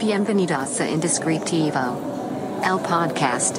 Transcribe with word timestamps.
Bienvenidos 0.00 0.80
a 0.80 0.88
Indescriptivo, 0.88 1.78
el 2.64 2.80
podcast. 2.88 3.58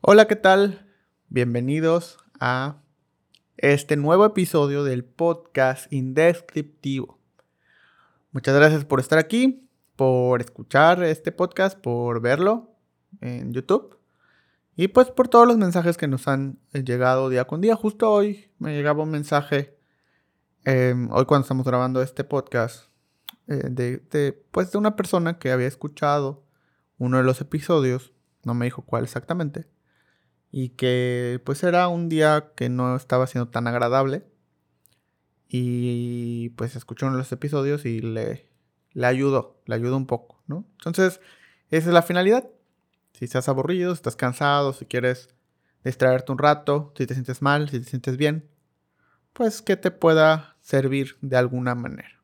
Hola, 0.00 0.26
¿qué 0.26 0.36
tal? 0.36 0.90
Bienvenidos 1.28 2.16
a 2.40 2.82
este 3.58 3.98
nuevo 3.98 4.24
episodio 4.24 4.84
del 4.84 5.04
podcast 5.04 5.92
Indescriptivo. 5.92 7.21
Muchas 8.32 8.54
gracias 8.54 8.86
por 8.86 8.98
estar 8.98 9.18
aquí, 9.18 9.68
por 9.94 10.40
escuchar 10.40 11.02
este 11.02 11.32
podcast, 11.32 11.78
por 11.78 12.22
verlo 12.22 12.74
en 13.20 13.52
YouTube 13.52 13.98
y 14.74 14.88
pues 14.88 15.10
por 15.10 15.28
todos 15.28 15.46
los 15.46 15.58
mensajes 15.58 15.98
que 15.98 16.08
nos 16.08 16.26
han 16.28 16.58
llegado 16.72 17.28
día 17.28 17.44
con 17.46 17.60
día. 17.60 17.76
Justo 17.76 18.10
hoy 18.10 18.50
me 18.58 18.74
llegaba 18.74 19.02
un 19.02 19.10
mensaje, 19.10 19.78
em, 20.64 21.10
hoy 21.12 21.26
cuando 21.26 21.42
estamos 21.42 21.66
grabando 21.66 22.00
este 22.00 22.24
podcast, 22.24 22.86
eh, 23.48 23.68
de, 23.68 24.32
pues 24.50 24.72
de 24.72 24.78
una 24.78 24.96
persona 24.96 25.38
que 25.38 25.52
había 25.52 25.66
escuchado 25.66 26.46
uno 26.96 27.18
de 27.18 27.24
los 27.24 27.42
episodios, 27.42 28.14
no 28.44 28.54
me 28.54 28.64
dijo 28.64 28.80
cuál 28.80 29.04
exactamente 29.04 29.66
y 30.50 30.70
que 30.70 31.38
pues 31.44 31.62
era 31.64 31.86
un 31.88 32.08
día 32.08 32.52
que 32.56 32.70
no 32.70 32.96
estaba 32.96 33.26
siendo 33.26 33.50
tan 33.50 33.66
agradable 33.66 34.24
y 35.54 36.48
pues 36.56 36.76
escuchó 36.76 37.10
los 37.10 37.30
episodios 37.30 37.84
y 37.84 38.00
le, 38.00 38.48
le 38.94 39.06
ayudó, 39.06 39.60
le 39.66 39.74
ayudó 39.74 39.98
un 39.98 40.06
poco, 40.06 40.42
¿no? 40.46 40.64
Entonces, 40.78 41.20
esa 41.68 41.88
es 41.88 41.92
la 41.92 42.00
finalidad. 42.00 42.48
Si 43.12 43.26
estás 43.26 43.50
aburrido, 43.50 43.94
si 43.94 43.98
estás 43.98 44.16
cansado, 44.16 44.72
si 44.72 44.86
quieres 44.86 45.28
distraerte 45.84 46.32
un 46.32 46.38
rato, 46.38 46.94
si 46.96 47.06
te 47.06 47.12
sientes 47.12 47.42
mal, 47.42 47.68
si 47.68 47.80
te 47.80 47.84
sientes 47.84 48.16
bien, 48.16 48.48
pues 49.34 49.60
que 49.60 49.76
te 49.76 49.90
pueda 49.90 50.56
servir 50.62 51.18
de 51.20 51.36
alguna 51.36 51.74
manera. 51.74 52.22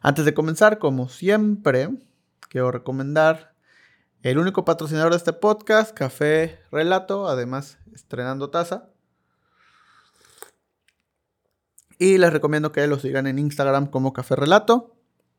Antes 0.00 0.24
de 0.24 0.32
comenzar, 0.32 0.78
como 0.78 1.10
siempre, 1.10 1.90
quiero 2.48 2.70
recomendar 2.70 3.54
el 4.22 4.38
único 4.38 4.64
patrocinador 4.64 5.10
de 5.10 5.18
este 5.18 5.34
podcast, 5.34 5.94
Café 5.94 6.58
Relato, 6.72 7.28
además 7.28 7.76
estrenando 7.92 8.48
taza. 8.48 8.88
Y 11.98 12.18
les 12.18 12.32
recomiendo 12.32 12.72
que 12.72 12.86
lo 12.86 12.98
sigan 12.98 13.26
en 13.26 13.38
Instagram 13.38 13.86
como 13.86 14.12
Café 14.12 14.36
Relato, 14.36 14.94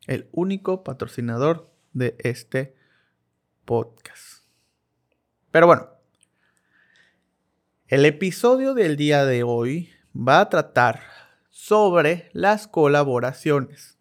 el 0.07 0.27
único 0.31 0.83
patrocinador 0.83 1.69
de 1.93 2.15
este 2.19 2.75
podcast. 3.65 4.45
Pero 5.51 5.67
bueno, 5.67 5.89
el 7.87 8.05
episodio 8.05 8.73
del 8.73 8.97
día 8.97 9.25
de 9.25 9.43
hoy 9.43 9.89
va 10.15 10.39
a 10.39 10.49
tratar 10.49 11.01
sobre 11.49 12.29
las 12.33 12.67
colaboraciones. 12.67 13.97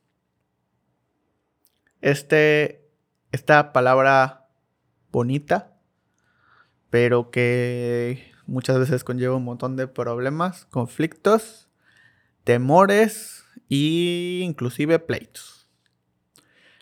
Este, 2.00 2.88
esta 3.32 3.72
palabra 3.72 4.48
bonita, 5.10 5.76
pero 6.90 7.30
que 7.30 8.32
muchas 8.46 8.78
veces 8.78 9.04
conlleva 9.04 9.36
un 9.36 9.44
montón 9.44 9.76
de 9.76 9.88
problemas, 9.88 10.66
conflictos, 10.66 11.65
temores 12.46 13.44
e 13.68 14.40
inclusive 14.44 15.00
pleitos. 15.00 15.68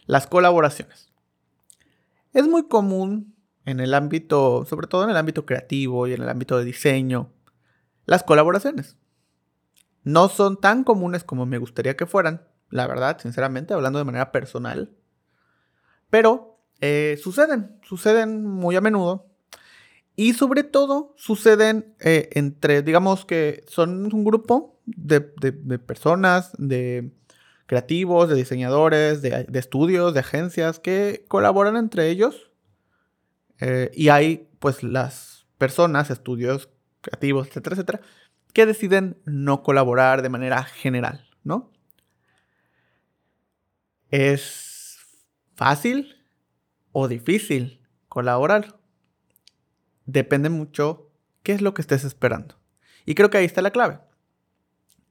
Las 0.04 0.26
colaboraciones. 0.26 1.10
Es 2.34 2.46
muy 2.46 2.68
común 2.68 3.34
en 3.64 3.80
el 3.80 3.94
ámbito, 3.94 4.66
sobre 4.66 4.88
todo 4.88 5.04
en 5.04 5.10
el 5.10 5.16
ámbito 5.16 5.46
creativo 5.46 6.06
y 6.06 6.12
en 6.12 6.22
el 6.22 6.28
ámbito 6.28 6.58
de 6.58 6.66
diseño, 6.66 7.32
las 8.04 8.22
colaboraciones. 8.22 8.98
No 10.02 10.28
son 10.28 10.60
tan 10.60 10.84
comunes 10.84 11.24
como 11.24 11.46
me 11.46 11.56
gustaría 11.56 11.96
que 11.96 12.04
fueran, 12.04 12.46
la 12.68 12.86
verdad, 12.86 13.18
sinceramente, 13.18 13.72
hablando 13.72 13.98
de 13.98 14.04
manera 14.04 14.32
personal. 14.32 14.94
Pero 16.10 16.60
eh, 16.82 17.18
suceden, 17.22 17.80
suceden 17.82 18.44
muy 18.44 18.76
a 18.76 18.82
menudo. 18.82 19.30
Y 20.14 20.34
sobre 20.34 20.62
todo 20.62 21.14
suceden 21.16 21.94
eh, 22.00 22.28
entre, 22.34 22.82
digamos 22.82 23.24
que 23.24 23.64
son 23.66 24.12
un 24.12 24.24
grupo 24.24 24.73
de, 24.86 25.20
personas, 25.78 26.52
de 26.58 27.12
creativos, 27.66 28.28
de 28.28 28.34
diseñadores, 28.34 29.22
de, 29.22 29.46
estudios, 29.54 30.14
de 30.14 30.20
agencias 30.20 30.78
que 30.78 31.24
colaboran 31.28 31.76
entre 31.76 32.08
ellos. 32.08 32.52
Eh, 33.60 33.90
y 33.94 34.08
hay 34.08 34.48
pues 34.58 34.82
las 34.82 35.46
personas, 35.58 36.10
estudios 36.10 36.68
creativos, 37.00 37.48
etcétera, 37.48 37.74
etcétera, 37.74 38.00
que 38.52 38.66
deciden 38.66 39.18
no 39.24 39.62
colaborar 39.62 40.22
de 40.22 40.28
manera 40.28 40.62
general, 40.64 41.28
¿no? 41.42 41.72
Es 44.10 44.98
fácil, 45.54 46.14
o 46.94 47.08
difícil 47.08 47.80
colaborar. 48.08 48.78
Depende 50.06 50.48
mucho 50.48 51.10
qué 51.42 51.52
es 51.52 51.60
lo 51.60 51.74
que 51.74 51.82
estés 51.82 52.04
esperando. 52.04 52.56
Y 53.04 53.14
creo 53.14 53.28
que 53.28 53.38
ahí 53.38 53.44
está 53.44 53.60
la 53.60 53.72
clave. 53.72 53.98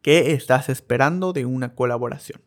¿Qué 0.04 0.34
estás 0.34 0.70
esperando 0.70 1.34
de 1.34 1.46
una 1.46 1.74
colaboración? 1.74 2.42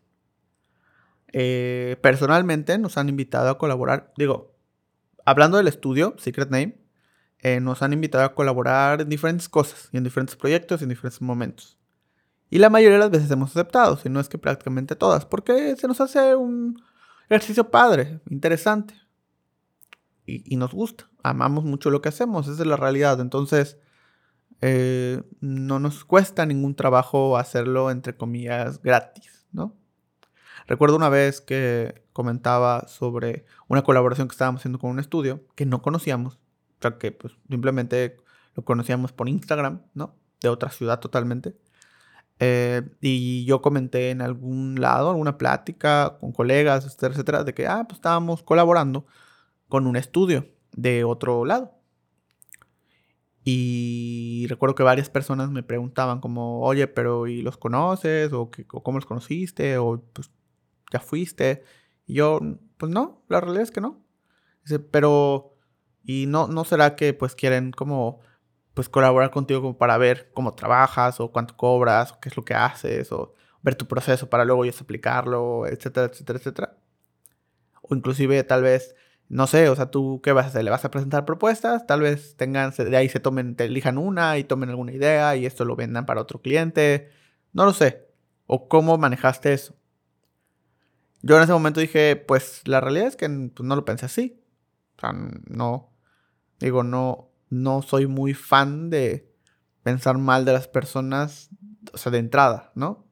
Eh, 1.33 1.97
personalmente 2.01 2.77
nos 2.77 2.97
han 2.97 3.09
invitado 3.09 3.49
a 3.49 3.57
colaborar, 3.57 4.13
digo, 4.15 4.55
hablando 5.25 5.57
del 5.57 5.67
estudio, 5.67 6.15
Secret 6.17 6.49
Name, 6.49 6.79
eh, 7.39 7.59
nos 7.59 7.81
han 7.81 7.93
invitado 7.93 8.23
a 8.23 8.33
colaborar 8.33 9.01
en 9.01 9.09
diferentes 9.09 9.49
cosas, 9.49 9.89
y 9.91 9.97
en 9.97 10.05
diferentes 10.05 10.35
proyectos, 10.35 10.79
y 10.79 10.83
en 10.85 10.89
diferentes 10.89 11.21
momentos. 11.21 11.77
Y 12.49 12.59
la 12.59 12.69
mayoría 12.69 12.97
de 12.97 13.03
las 13.03 13.11
veces 13.11 13.29
hemos 13.31 13.49
aceptado, 13.49 13.97
si 13.97 14.07
no 14.07 14.19
es 14.19 14.29
que 14.29 14.37
prácticamente 14.37 14.95
todas, 14.95 15.25
porque 15.25 15.75
se 15.75 15.87
nos 15.87 15.99
hace 15.99 16.35
un 16.35 16.81
ejercicio 17.27 17.69
padre, 17.69 18.21
interesante 18.29 18.93
y, 20.27 20.55
nos 20.57 20.73
gusta. 20.73 21.09
Amamos 21.23 21.63
mucho 21.63 21.89
lo 21.89 22.01
que 22.01 22.09
hacemos, 22.09 22.47
esa 22.47 22.61
es 22.61 22.67
la 22.67 22.77
realidad. 22.77 23.19
Entonces, 23.19 23.77
eh, 24.61 25.21
no 25.39 25.79
nos 25.79 26.03
cuesta 26.05 26.45
ningún 26.45 26.75
trabajo 26.75 27.37
hacerlo, 27.37 27.91
entre 27.91 28.15
comillas, 28.15 28.81
gratis, 28.81 29.47
¿no? 29.51 29.75
Recuerdo 30.67 30.95
una 30.97 31.09
vez 31.09 31.41
que 31.41 32.03
comentaba 32.13 32.87
sobre 32.87 33.45
una 33.67 33.83
colaboración 33.83 34.27
que 34.27 34.33
estábamos 34.33 34.61
haciendo 34.61 34.79
con 34.79 34.89
un 34.89 34.99
estudio 34.99 35.45
que 35.55 35.65
no 35.65 35.81
conocíamos, 35.81 36.35
o 36.35 36.81
sea, 36.81 36.97
que 36.97 37.11
pues 37.11 37.37
simplemente 37.49 38.17
lo 38.55 38.65
conocíamos 38.65 39.11
por 39.13 39.29
Instagram, 39.29 39.83
¿no? 39.93 40.15
De 40.41 40.49
otra 40.49 40.71
ciudad 40.71 40.99
totalmente. 40.99 41.55
Eh, 42.39 42.83
y 43.01 43.45
yo 43.45 43.61
comenté 43.61 44.11
en 44.11 44.21
algún 44.21 44.79
lado, 44.79 45.09
alguna 45.09 45.37
plática 45.37 46.17
con 46.19 46.31
colegas, 46.31 46.85
etcétera, 46.85 47.13
etcétera, 47.13 47.43
de 47.43 47.53
que, 47.53 47.67
ah, 47.67 47.85
pues 47.87 47.97
estábamos 47.97 48.43
colaborando 48.43 49.05
con 49.69 49.87
un 49.87 49.95
estudio 49.95 50.47
de 50.73 51.03
otro 51.03 51.45
lado. 51.45 51.76
Y 53.49 54.45
recuerdo 54.49 54.75
que 54.75 54.83
varias 54.83 55.09
personas 55.09 55.49
me 55.51 55.63
preguntaban 55.63 56.19
como, 56.19 56.59
oye, 56.63 56.85
pero 56.85 57.27
¿y 57.27 57.41
los 57.41 57.55
conoces? 57.55 58.33
¿O, 58.33 58.51
cómo 58.67 58.97
los 58.97 59.05
conociste? 59.05 59.77
¿O 59.77 60.03
pues 60.11 60.29
ya 60.91 60.99
fuiste? 60.99 61.63
Y 62.05 62.15
yo, 62.15 62.41
pues 62.75 62.91
no, 62.91 63.23
la 63.29 63.39
realidad 63.39 63.63
es 63.63 63.71
que 63.71 63.79
no. 63.79 64.03
Dice, 64.65 64.79
pero, 64.79 65.55
¿y 66.03 66.25
no, 66.27 66.47
no 66.47 66.65
será 66.65 66.97
que 66.97 67.13
pues 67.13 67.35
quieren 67.35 67.71
como 67.71 68.19
pues 68.73 68.89
colaborar 68.89 69.31
contigo 69.31 69.61
como 69.61 69.77
para 69.77 69.97
ver 69.97 70.29
cómo 70.33 70.53
trabajas 70.53 71.21
o 71.21 71.31
cuánto 71.31 71.55
cobras 71.55 72.11
o 72.11 72.19
qué 72.19 72.27
es 72.27 72.35
lo 72.35 72.43
que 72.43 72.53
haces 72.53 73.13
o 73.13 73.33
ver 73.61 73.75
tu 73.75 73.87
proceso 73.87 74.29
para 74.29 74.43
luego 74.43 74.65
ellos 74.65 74.81
aplicarlo, 74.81 75.65
etcétera, 75.67 76.07
etcétera, 76.07 76.39
etcétera? 76.39 76.77
O 77.81 77.95
inclusive 77.95 78.43
tal 78.43 78.63
vez 78.63 78.93
no 79.29 79.47
sé, 79.47 79.69
o 79.69 79.75
sea, 79.75 79.91
tú 79.91 80.21
qué 80.23 80.31
vas 80.31 80.45
a 80.45 80.49
hacer, 80.49 80.63
le 80.63 80.71
vas 80.71 80.85
a 80.85 80.91
presentar 80.91 81.25
propuestas, 81.25 81.85
tal 81.85 82.01
vez 82.01 82.35
tengan, 82.37 82.71
de 82.71 82.95
ahí 82.97 83.09
se 83.09 83.19
tomen, 83.19 83.55
te 83.55 83.65
elijan 83.65 83.97
una 83.97 84.37
y 84.37 84.43
tomen 84.43 84.69
alguna 84.69 84.93
idea 84.93 85.35
y 85.35 85.45
esto 85.45 85.65
lo 85.65 85.75
vendan 85.75 86.05
para 86.05 86.21
otro 86.21 86.41
cliente, 86.41 87.09
no 87.51 87.65
lo 87.65 87.73
sé, 87.73 88.07
o 88.45 88.69
cómo 88.69 88.97
manejaste 88.97 89.53
eso. 89.53 89.75
Yo 91.21 91.35
en 91.37 91.43
ese 91.43 91.51
momento 91.51 91.81
dije, 91.81 92.15
pues 92.15 92.61
la 92.65 92.79
realidad 92.79 93.07
es 93.07 93.15
que 93.17 93.27
pues, 93.27 93.67
no 93.67 93.75
lo 93.75 93.83
pensé 93.83 94.05
así, 94.05 94.41
o 94.97 95.01
sea, 95.01 95.13
no, 95.13 95.91
digo, 96.59 96.83
no, 96.83 97.29
no 97.49 97.81
soy 97.81 98.07
muy 98.07 98.33
fan 98.33 98.89
de 98.89 99.33
pensar 99.83 100.17
mal 100.17 100.45
de 100.45 100.53
las 100.53 100.67
personas, 100.67 101.49
o 101.93 101.97
sea, 101.97 102.11
de 102.11 102.19
entrada, 102.19 102.71
¿no? 102.75 103.07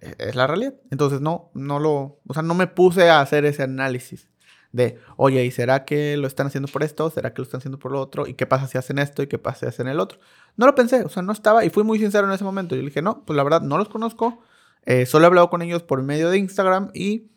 E-, 0.00 0.16
es 0.18 0.34
la 0.34 0.46
realidad. 0.46 0.74
Entonces 0.90 1.20
no, 1.20 1.50
no 1.54 1.78
lo, 1.78 2.20
o 2.26 2.34
sea, 2.34 2.42
no 2.42 2.54
me 2.54 2.66
puse 2.66 3.10
a 3.10 3.20
hacer 3.20 3.44
ese 3.44 3.62
análisis 3.62 4.30
de, 4.72 4.98
oye, 5.16 5.44
¿y 5.44 5.50
será 5.50 5.84
que 5.84 6.16
lo 6.16 6.26
están 6.26 6.46
haciendo 6.46 6.68
por 6.68 6.82
esto? 6.82 7.10
¿Será 7.10 7.32
que 7.32 7.42
lo 7.42 7.44
están 7.44 7.58
haciendo 7.58 7.78
por 7.78 7.92
lo 7.92 8.00
otro? 8.00 8.26
¿Y 8.26 8.34
qué 8.34 8.46
pasa 8.46 8.66
si 8.66 8.78
hacen 8.78 8.98
esto? 8.98 9.22
¿Y 9.22 9.26
qué 9.26 9.38
pasa 9.38 9.60
si 9.60 9.66
hacen 9.66 9.88
el 9.88 10.00
otro? 10.00 10.18
No 10.56 10.66
lo 10.66 10.74
pensé, 10.74 11.02
o 11.04 11.08
sea, 11.08 11.22
no 11.22 11.32
estaba, 11.32 11.64
y 11.64 11.70
fui 11.70 11.82
muy 11.82 11.98
sincero 11.98 12.26
en 12.26 12.32
ese 12.32 12.44
momento. 12.44 12.74
Yo 12.76 12.82
le 12.82 12.88
dije, 12.88 13.02
no, 13.02 13.24
pues 13.24 13.36
la 13.36 13.42
verdad, 13.42 13.62
no 13.62 13.78
los 13.78 13.88
conozco, 13.88 14.42
Eh, 14.86 15.04
solo 15.06 15.24
he 15.24 15.26
hablado 15.26 15.50
con 15.50 15.62
ellos 15.62 15.82
por 15.82 16.02
medio 16.02 16.30
de 16.30 16.38
Instagram 16.38 16.90
y 16.94 17.30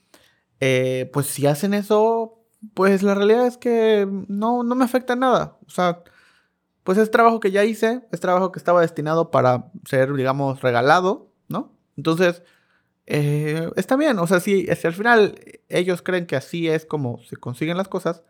eh, 0.62 1.10
pues 1.12 1.28
si 1.28 1.46
hacen 1.46 1.74
eso, 1.74 2.40
pues 2.74 3.04
la 3.04 3.16
realidad 3.16 3.46
es 3.46 3.58
que 3.58 4.08
no, 4.30 4.64
no 4.64 4.76
me 4.76 4.86
afecta 4.86 5.16
nada. 5.16 5.58
O 5.68 5.70
sea, 5.70 6.04
pues 6.84 6.98
es 6.98 7.12
trabajo 7.12 7.40
que 7.40 7.52
ya 7.52 7.64
hice, 7.66 8.08
es 8.12 8.20
trabajo 8.20 8.52
que 8.52 8.60
estaba 8.60 8.82
destinado 8.82 9.30
para 9.30 9.72
ser, 9.86 10.14
digamos, 10.14 10.62
regalado, 10.62 11.34
¿no? 11.50 11.74
Entonces, 11.98 12.44
eh, 13.06 13.70
está 13.76 13.96
bien. 13.96 14.20
O 14.20 14.28
sea, 14.28 14.40
si, 14.40 14.66
si 14.66 14.88
al 14.88 14.94
final 14.94 15.36
ellos 15.70 16.02
creen 16.02 16.26
que 16.26 16.36
así 16.36 16.68
es 16.70 16.86
como 16.86 17.20
se 17.24 17.38
consiguen 17.38 17.78
las 17.78 17.88
cosas, 17.88 18.24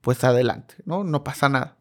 pues 0.00 0.22
adelante, 0.24 0.76
¿no? 0.84 1.04
No 1.04 1.24
pasa 1.24 1.48
nada. 1.48 1.76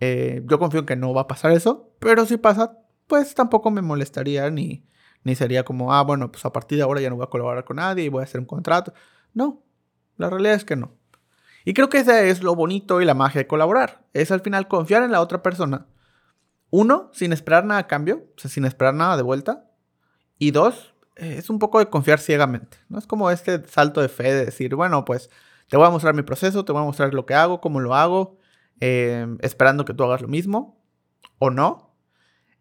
Eh, 0.00 0.42
yo 0.46 0.58
confío 0.58 0.80
en 0.80 0.86
que 0.86 0.96
no 0.96 1.14
va 1.14 1.22
a 1.22 1.26
pasar 1.28 1.52
eso, 1.52 1.92
pero 1.98 2.26
si 2.26 2.36
pasa, 2.36 2.78
pues 3.06 3.34
tampoco 3.34 3.70
me 3.70 3.82
molestaría 3.82 4.50
ni, 4.50 4.84
ni 5.22 5.34
sería 5.34 5.64
como, 5.64 5.94
ah, 5.94 6.02
bueno, 6.02 6.32
pues 6.32 6.44
a 6.44 6.52
partir 6.52 6.78
de 6.78 6.84
ahora 6.84 7.00
ya 7.00 7.10
no 7.10 7.16
voy 7.16 7.24
a 7.24 7.30
colaborar 7.30 7.64
con 7.64 7.76
nadie 7.76 8.04
y 8.04 8.08
voy 8.08 8.20
a 8.20 8.24
hacer 8.24 8.40
un 8.40 8.46
contrato. 8.46 8.92
No, 9.32 9.62
la 10.16 10.28
realidad 10.28 10.54
es 10.54 10.64
que 10.64 10.76
no. 10.76 10.92
Y 11.64 11.74
creo 11.74 11.88
que 11.88 11.98
ese 11.98 12.30
es 12.30 12.42
lo 12.42 12.56
bonito 12.56 13.00
y 13.00 13.04
la 13.04 13.14
magia 13.14 13.40
de 13.40 13.46
colaborar. 13.46 14.04
Es 14.12 14.32
al 14.32 14.40
final 14.40 14.66
confiar 14.66 15.04
en 15.04 15.12
la 15.12 15.20
otra 15.20 15.42
persona. 15.42 15.86
Uno, 16.70 17.10
sin 17.12 17.32
esperar 17.32 17.64
nada 17.64 17.80
a 17.80 17.86
cambio, 17.86 18.24
o 18.36 18.40
sea, 18.40 18.50
sin 18.50 18.64
esperar 18.64 18.94
nada 18.94 19.16
de 19.16 19.22
vuelta. 19.22 19.70
Y 20.38 20.50
dos, 20.50 20.91
es 21.22 21.50
un 21.50 21.58
poco 21.58 21.78
de 21.78 21.88
confiar 21.88 22.18
ciegamente. 22.18 22.78
No 22.88 22.98
es 22.98 23.06
como 23.06 23.30
este 23.30 23.64
salto 23.68 24.00
de 24.00 24.08
fe 24.08 24.34
de 24.34 24.44
decir, 24.46 24.74
bueno, 24.74 25.04
pues 25.04 25.30
te 25.68 25.76
voy 25.76 25.86
a 25.86 25.90
mostrar 25.90 26.14
mi 26.14 26.22
proceso, 26.22 26.64
te 26.64 26.72
voy 26.72 26.82
a 26.82 26.84
mostrar 26.84 27.14
lo 27.14 27.26
que 27.26 27.34
hago, 27.34 27.60
cómo 27.60 27.80
lo 27.80 27.94
hago, 27.94 28.38
eh, 28.80 29.26
esperando 29.40 29.84
que 29.84 29.94
tú 29.94 30.04
hagas 30.04 30.22
lo 30.22 30.28
mismo 30.28 30.82
o 31.38 31.50
no. 31.50 31.94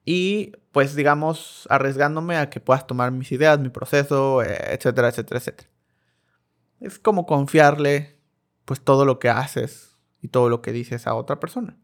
Y 0.05 0.53
pues 0.71 0.95
digamos, 0.95 1.67
arriesgándome 1.69 2.37
a 2.37 2.49
que 2.49 2.59
puedas 2.59 2.87
tomar 2.87 3.11
mis 3.11 3.31
ideas, 3.31 3.59
mi 3.59 3.69
proceso, 3.69 4.41
eh, 4.41 4.73
etcétera, 4.73 5.09
etcétera, 5.09 5.39
etcétera. 5.39 5.69
Es 6.79 6.99
como 6.99 7.25
confiarle 7.25 8.17
pues 8.65 8.81
todo 8.81 9.05
lo 9.05 9.19
que 9.19 9.29
haces 9.29 9.97
y 10.21 10.29
todo 10.29 10.49
lo 10.49 10.61
que 10.61 10.71
dices 10.71 11.07
a 11.07 11.15
otra 11.15 11.39
persona. 11.39 11.77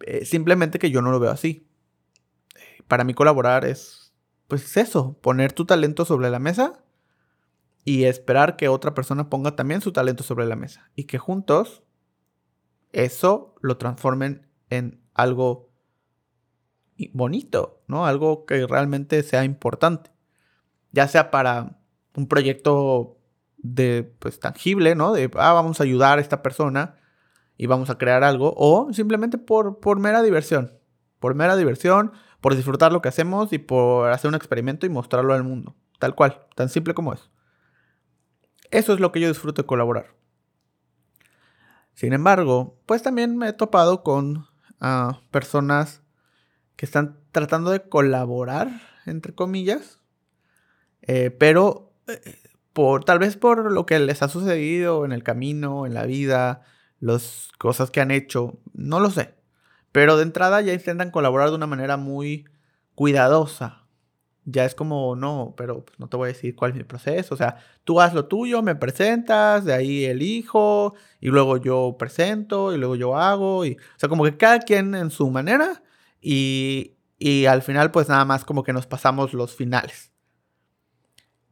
Eh, 0.00 0.24
simplemente 0.24 0.78
que 0.78 0.90
yo 0.90 1.00
no 1.02 1.10
lo 1.10 1.20
veo 1.20 1.30
así. 1.30 1.66
Para 2.88 3.04
mí 3.04 3.14
colaborar 3.14 3.64
es 3.64 4.03
pues 4.54 4.76
eso, 4.76 5.18
poner 5.20 5.52
tu 5.52 5.64
talento 5.64 6.04
sobre 6.04 6.30
la 6.30 6.38
mesa 6.38 6.84
y 7.84 8.04
esperar 8.04 8.54
que 8.54 8.68
otra 8.68 8.94
persona 8.94 9.28
ponga 9.28 9.56
también 9.56 9.80
su 9.80 9.90
talento 9.90 10.22
sobre 10.22 10.46
la 10.46 10.54
mesa 10.54 10.90
y 10.94 11.04
que 11.04 11.18
juntos 11.18 11.82
eso 12.92 13.56
lo 13.62 13.78
transformen 13.78 14.46
en 14.70 15.00
algo 15.12 15.70
bonito, 17.12 17.82
¿no? 17.88 18.06
Algo 18.06 18.46
que 18.46 18.64
realmente 18.68 19.24
sea 19.24 19.42
importante. 19.42 20.12
Ya 20.92 21.08
sea 21.08 21.32
para 21.32 21.80
un 22.14 22.28
proyecto 22.28 23.18
de 23.58 24.04
pues 24.20 24.38
tangible, 24.38 24.94
¿no? 24.94 25.12
De 25.12 25.28
ah, 25.34 25.52
vamos 25.52 25.80
a 25.80 25.82
ayudar 25.82 26.18
a 26.18 26.20
esta 26.20 26.42
persona 26.42 26.94
y 27.56 27.66
vamos 27.66 27.90
a 27.90 27.98
crear 27.98 28.22
algo 28.22 28.54
o 28.56 28.92
simplemente 28.92 29.36
por 29.36 29.80
por 29.80 29.98
mera 29.98 30.22
diversión, 30.22 30.78
por 31.18 31.34
mera 31.34 31.56
diversión, 31.56 32.12
por 32.44 32.54
disfrutar 32.54 32.92
lo 32.92 33.00
que 33.00 33.08
hacemos 33.08 33.54
y 33.54 33.58
por 33.58 34.10
hacer 34.10 34.28
un 34.28 34.34
experimento 34.34 34.84
y 34.84 34.90
mostrarlo 34.90 35.32
al 35.32 35.44
mundo, 35.44 35.74
tal 35.98 36.14
cual, 36.14 36.46
tan 36.54 36.68
simple 36.68 36.92
como 36.92 37.14
es. 37.14 37.30
Eso 38.70 38.92
es 38.92 39.00
lo 39.00 39.12
que 39.12 39.20
yo 39.20 39.28
disfruto 39.28 39.62
de 39.62 39.66
colaborar. 39.66 40.14
Sin 41.94 42.12
embargo, 42.12 42.78
pues 42.84 43.02
también 43.02 43.38
me 43.38 43.48
he 43.48 43.52
topado 43.54 44.02
con 44.02 44.44
ah, 44.78 45.22
personas 45.30 46.02
que 46.76 46.84
están 46.84 47.18
tratando 47.32 47.70
de 47.70 47.88
colaborar, 47.88 48.68
entre 49.06 49.34
comillas, 49.34 50.00
eh, 51.00 51.30
pero 51.30 51.94
eh, 52.08 52.42
por, 52.74 53.04
tal 53.04 53.20
vez 53.20 53.38
por 53.38 53.72
lo 53.72 53.86
que 53.86 53.98
les 54.00 54.22
ha 54.22 54.28
sucedido 54.28 55.06
en 55.06 55.12
el 55.12 55.22
camino, 55.22 55.86
en 55.86 55.94
la 55.94 56.04
vida, 56.04 56.60
las 57.00 57.48
cosas 57.56 57.90
que 57.90 58.02
han 58.02 58.10
hecho, 58.10 58.58
no 58.74 59.00
lo 59.00 59.08
sé. 59.08 59.34
Pero 59.94 60.16
de 60.16 60.24
entrada 60.24 60.60
ya 60.60 60.72
intentan 60.72 61.12
colaborar 61.12 61.50
de 61.50 61.54
una 61.54 61.68
manera 61.68 61.96
muy 61.96 62.46
cuidadosa, 62.96 63.86
ya 64.44 64.64
es 64.64 64.74
como, 64.74 65.14
no, 65.14 65.54
pero 65.56 65.84
pues, 65.84 66.00
no 66.00 66.08
te 66.08 66.16
voy 66.16 66.24
a 66.30 66.32
decir 66.32 66.56
cuál 66.56 66.72
es 66.72 66.76
mi 66.76 66.82
proceso. 66.82 67.32
O 67.32 67.38
sea, 67.38 67.58
tú 67.84 68.00
haz 68.00 68.12
lo 68.12 68.26
tuyo, 68.26 68.60
me 68.60 68.74
presentas, 68.74 69.64
de 69.64 69.72
ahí 69.72 70.04
elijo, 70.04 70.94
y 71.20 71.28
luego 71.28 71.58
yo 71.58 71.94
presento, 71.96 72.74
y 72.74 72.76
luego 72.76 72.96
yo 72.96 73.16
hago. 73.16 73.64
Y, 73.64 73.74
o 73.74 73.98
sea, 73.98 74.08
como 74.08 74.24
que 74.24 74.36
cada 74.36 74.58
quien 74.58 74.96
en 74.96 75.12
su 75.12 75.30
manera, 75.30 75.84
y, 76.20 76.96
y 77.16 77.46
al 77.46 77.62
final, 77.62 77.92
pues 77.92 78.08
nada 78.08 78.24
más 78.24 78.44
como 78.44 78.64
que 78.64 78.72
nos 78.72 78.88
pasamos 78.88 79.32
los 79.32 79.54
finales. 79.54 80.10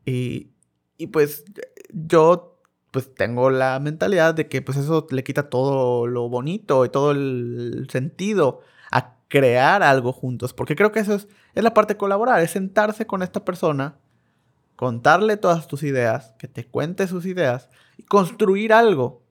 Y, 0.04 0.50
y 0.98 1.06
pues 1.06 1.44
yo 1.92 2.51
pues 2.92 3.12
tengo 3.14 3.50
la 3.50 3.80
mentalidad 3.80 4.34
de 4.34 4.48
que 4.48 4.60
pues 4.60 4.76
eso 4.76 5.06
le 5.10 5.24
quita 5.24 5.48
todo 5.48 6.06
lo 6.06 6.28
bonito 6.28 6.84
y 6.84 6.90
todo 6.90 7.10
el 7.12 7.88
sentido 7.90 8.60
a 8.90 9.16
crear 9.28 9.82
algo 9.82 10.12
juntos. 10.12 10.52
Porque 10.52 10.76
creo 10.76 10.92
que 10.92 11.00
eso 11.00 11.14
es, 11.14 11.26
es 11.54 11.64
la 11.64 11.72
parte 11.72 11.94
de 11.94 11.98
colaborar, 11.98 12.40
es 12.40 12.50
sentarse 12.50 13.06
con 13.06 13.22
esta 13.22 13.46
persona, 13.46 13.96
contarle 14.76 15.38
todas 15.38 15.66
tus 15.68 15.82
ideas, 15.82 16.34
que 16.38 16.48
te 16.48 16.66
cuente 16.66 17.08
sus 17.08 17.24
ideas 17.24 17.70
y 17.96 18.02
construir 18.02 18.74
algo. 18.74 19.24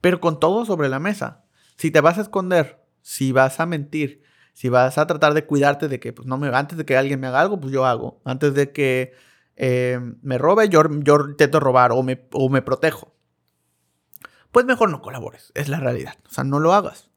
Pero 0.00 0.20
con 0.20 0.40
todo 0.40 0.66
sobre 0.66 0.88
la 0.88 0.98
mesa. 0.98 1.44
Si 1.76 1.92
te 1.92 2.00
vas 2.00 2.18
a 2.18 2.22
esconder, 2.22 2.84
si 3.02 3.30
vas 3.30 3.60
a 3.60 3.66
mentir, 3.66 4.22
si 4.52 4.68
vas 4.68 4.98
a 4.98 5.06
tratar 5.06 5.32
de 5.32 5.46
cuidarte 5.46 5.86
de 5.86 6.00
que, 6.00 6.12
pues 6.12 6.26
no 6.26 6.38
me, 6.38 6.48
antes 6.48 6.76
de 6.76 6.84
que 6.84 6.96
alguien 6.96 7.20
me 7.20 7.28
haga 7.28 7.40
algo, 7.40 7.60
pues 7.60 7.72
yo 7.72 7.86
hago. 7.86 8.20
Antes 8.24 8.54
de 8.54 8.72
que 8.72 9.12
eh, 9.56 10.00
me 10.22 10.38
robe, 10.38 10.68
yo, 10.68 10.82
intento 10.82 11.60
robar 11.60 11.92
o 11.92 12.02
me, 12.02 12.62
protejo. 12.62 13.14
Pues 14.52 14.66
mejor 14.66 14.90
no 14.90 15.02
colabores, 15.02 15.52
es 15.54 15.68
la 15.68 15.80
realidad. 15.80 16.16
O 16.26 16.30
sea, 16.30 16.44
no 16.44 16.60
lo 16.60 16.74
hagas 16.74 17.10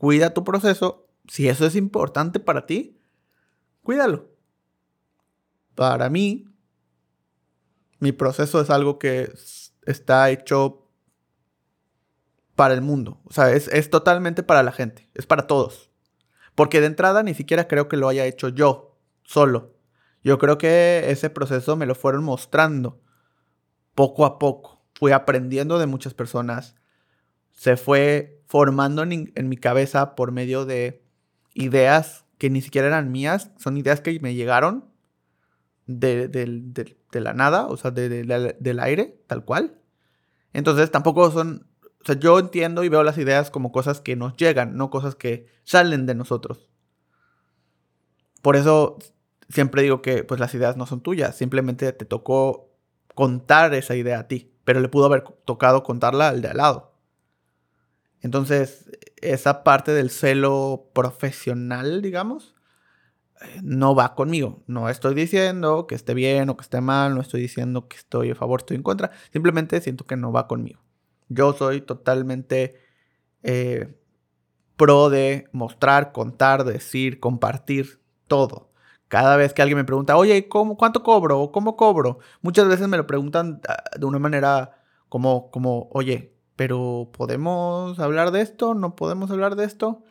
cuida 0.00 0.32
tu 0.32 0.44
proceso. 0.44 1.06
Si 1.28 1.48
eso 1.48 1.66
es 1.66 1.76
importante 1.76 2.40
para 2.40 2.64
ti, 2.64 2.98
cuídalo. 3.82 4.30
Para 5.74 6.08
mí, 6.08 6.46
mi 7.98 8.10
proceso 8.10 8.62
es 8.62 8.70
algo 8.70 8.98
que 8.98 9.30
está 9.84 10.30
hecho 10.30 10.88
para 12.56 12.72
el 12.72 12.80
mundo. 12.80 13.20
O 13.24 13.32
sea, 13.32 13.52
es, 13.52 13.90
totalmente 13.90 14.42
para 14.42 14.62
la 14.62 14.72
gente. 14.72 15.10
Es 15.14 15.26
para 15.26 15.46
todos. 15.46 15.90
Porque 16.54 16.80
de 16.80 16.86
entrada 16.86 17.22
ni 17.22 17.34
siquiera 17.34 17.68
creo 17.68 17.86
que 17.86 17.98
lo 17.98 18.08
haya 18.08 18.24
hecho 18.24 18.48
yo, 18.48 18.96
solo. 19.22 19.74
Yo 20.22 20.38
creo 20.38 20.58
que 20.58 21.04
ese 21.08 21.30
proceso 21.30 21.76
me 21.76 21.86
lo 21.86 21.94
fueron 21.94 22.24
mostrando 22.24 23.00
poco 23.94 24.24
a 24.24 24.38
poco. 24.38 24.82
Fui 24.94 25.12
aprendiendo 25.12 25.78
de 25.78 25.86
muchas 25.86 26.14
personas. 26.14 26.76
Se 27.52 27.76
fue 27.76 28.42
formando 28.46 29.02
en, 29.02 29.32
mi 29.48 29.56
cabeza 29.56 30.14
por 30.14 30.32
medio 30.32 30.66
de 30.66 31.04
ideas 31.54 32.26
que 32.38 32.50
ni 32.50 32.62
siquiera 32.62 32.88
eran 32.88 33.12
mías, 33.12 33.50
son 33.58 33.76
ideas 33.76 34.00
que 34.00 34.18
me 34.20 34.34
llegaron 34.34 34.86
de, 35.86 36.96
la 37.12 37.34
nada, 37.34 37.66
o 37.66 37.76
sea, 37.76 37.90
del 37.90 38.80
aire, 38.80 39.20
tal 39.26 39.44
cual. 39.44 39.78
Entonces 40.52 40.90
tampoco 40.90 41.30
son, 41.30 41.68
o 42.02 42.04
sea, 42.04 42.18
yo 42.18 42.38
entiendo 42.38 42.82
y 42.82 42.88
veo 42.88 43.02
las 43.02 43.18
ideas 43.18 43.50
como 43.50 43.72
cosas 43.72 44.00
que 44.00 44.16
nos 44.16 44.36
llegan, 44.36 44.76
no 44.76 44.90
cosas 44.90 45.14
que 45.14 45.46
salen 45.64 46.06
de 46.06 46.14
nosotros. 46.14 46.70
Por 48.42 48.56
eso 48.56 48.98
siempre 49.50 49.82
digo 49.82 50.00
que 50.02 50.24
pues 50.24 50.40
las 50.40 50.54
ideas 50.54 50.76
no 50.76 50.86
son 50.86 51.02
tuyas, 51.02 51.36
simplemente 51.36 51.92
te 51.92 52.04
tocó 52.04 52.70
contar 53.14 53.74
esa 53.74 53.96
idea 53.96 54.20
a 54.20 54.28
ti, 54.28 54.52
pero 54.64 54.80
le 54.80 54.88
pudo 54.88 55.06
haber 55.06 55.22
tocado 55.44 55.82
contarla 55.82 56.28
al 56.28 56.42
de 56.42 56.48
al 56.48 56.56
lado. 56.56 56.94
Entonces, 58.22 58.90
esa 59.16 59.64
parte 59.64 59.92
del 59.92 60.10
celo 60.10 60.90
profesional, 60.92 62.02
digamos, 62.02 62.54
no 63.62 63.94
va 63.94 64.14
conmigo. 64.14 64.62
No 64.66 64.88
estoy 64.88 65.14
diciendo 65.14 65.86
que 65.86 65.94
esté 65.94 66.14
bien 66.14 66.48
o 66.50 66.56
que 66.56 66.62
esté 66.62 66.80
mal, 66.80 67.14
no 67.14 67.20
estoy 67.20 67.40
diciendo 67.40 67.88
que 67.88 67.96
estoy 67.96 68.30
a 68.30 68.34
favor, 68.34 68.60
estoy 68.60 68.76
en 68.76 68.82
contra. 68.82 69.10
Simplemente 69.32 69.80
siento 69.80 70.06
que 70.06 70.16
no 70.16 70.32
va 70.32 70.46
conmigo. 70.46 70.80
Yo 71.28 71.52
soy 71.54 71.80
totalmente 71.80 72.74
eh, 73.42 73.94
pro 74.76 75.08
de 75.10 75.48
mostrar, 75.52 76.12
contar, 76.12 76.64
decir, 76.64 77.20
compartir 77.20 78.00
todo. 78.26 78.69
Cada 79.10 79.36
vez 79.36 79.52
que 79.52 79.60
alguien 79.60 79.76
me 79.76 79.84
pregunta, 79.84 80.16
oye, 80.16 80.48
¿cómo, 80.48 80.76
¿cuánto 80.76 81.02
cobro? 81.02 81.40
¿O 81.40 81.50
cómo 81.50 81.76
cobro? 81.76 82.20
Muchas 82.42 82.68
veces 82.68 82.86
me 82.86 82.96
lo 82.96 83.08
preguntan 83.08 83.60
ah, 83.68 83.82
de 83.98 84.06
una 84.06 84.20
manera 84.20 84.84
como, 85.08 85.50
como, 85.50 85.88
oye, 85.90 86.36
pero 86.54 87.10
¿podemos 87.12 87.98
hablar 87.98 88.30
de 88.30 88.40
esto? 88.40 88.72
¿No 88.74 88.94
podemos 88.94 89.28
hablar 89.32 89.56
de 89.56 89.64
esto? 89.64 90.04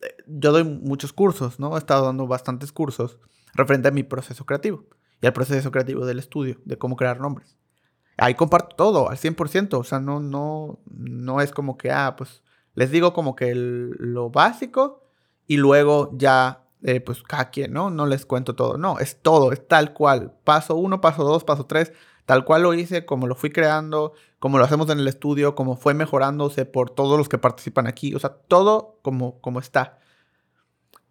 Eh, 0.00 0.16
yo 0.26 0.52
doy 0.52 0.64
muchos 0.64 1.12
cursos, 1.12 1.60
¿no? 1.60 1.74
He 1.76 1.78
estado 1.78 2.06
dando 2.06 2.26
bastantes 2.26 2.72
cursos 2.72 3.18
referente 3.52 3.88
a 3.88 3.90
mi 3.90 4.04
proceso 4.04 4.46
creativo 4.46 4.86
y 5.20 5.26
al 5.26 5.34
proceso 5.34 5.70
creativo 5.70 6.06
del 6.06 6.18
estudio, 6.18 6.62
de 6.64 6.78
cómo 6.78 6.96
crear 6.96 7.20
nombres. 7.20 7.58
Ahí 8.16 8.36
comparto 8.36 8.74
todo 8.74 9.10
al 9.10 9.18
100%, 9.18 9.74
o 9.74 9.84
sea, 9.84 10.00
no, 10.00 10.18
no, 10.18 10.78
no 10.86 11.42
es 11.42 11.52
como 11.52 11.76
que, 11.76 11.90
ah, 11.90 12.16
pues 12.16 12.42
les 12.72 12.90
digo 12.90 13.12
como 13.12 13.36
que 13.36 13.52
lo 13.54 14.30
básico 14.30 15.02
y 15.46 15.58
luego 15.58 16.08
ya 16.14 16.59
eh, 16.82 17.00
pues 17.00 17.22
cada 17.22 17.50
quien, 17.50 17.72
¿no? 17.72 17.90
No 17.90 18.06
les 18.06 18.26
cuento 18.26 18.54
todo. 18.54 18.78
No, 18.78 18.98
es 18.98 19.20
todo, 19.20 19.52
es 19.52 19.66
tal 19.66 19.92
cual. 19.92 20.34
Paso 20.44 20.76
uno, 20.76 21.00
paso 21.00 21.24
dos, 21.24 21.44
paso 21.44 21.66
tres. 21.66 21.92
Tal 22.26 22.44
cual 22.44 22.62
lo 22.62 22.74
hice, 22.74 23.04
como 23.06 23.26
lo 23.26 23.34
fui 23.34 23.50
creando, 23.50 24.12
como 24.38 24.58
lo 24.58 24.64
hacemos 24.64 24.88
en 24.90 25.00
el 25.00 25.08
estudio, 25.08 25.54
como 25.54 25.76
fue 25.76 25.94
mejorándose 25.94 26.64
por 26.64 26.90
todos 26.90 27.18
los 27.18 27.28
que 27.28 27.38
participan 27.38 27.86
aquí. 27.86 28.14
O 28.14 28.18
sea, 28.18 28.30
todo 28.30 29.00
como, 29.02 29.40
como 29.40 29.58
está. 29.58 29.98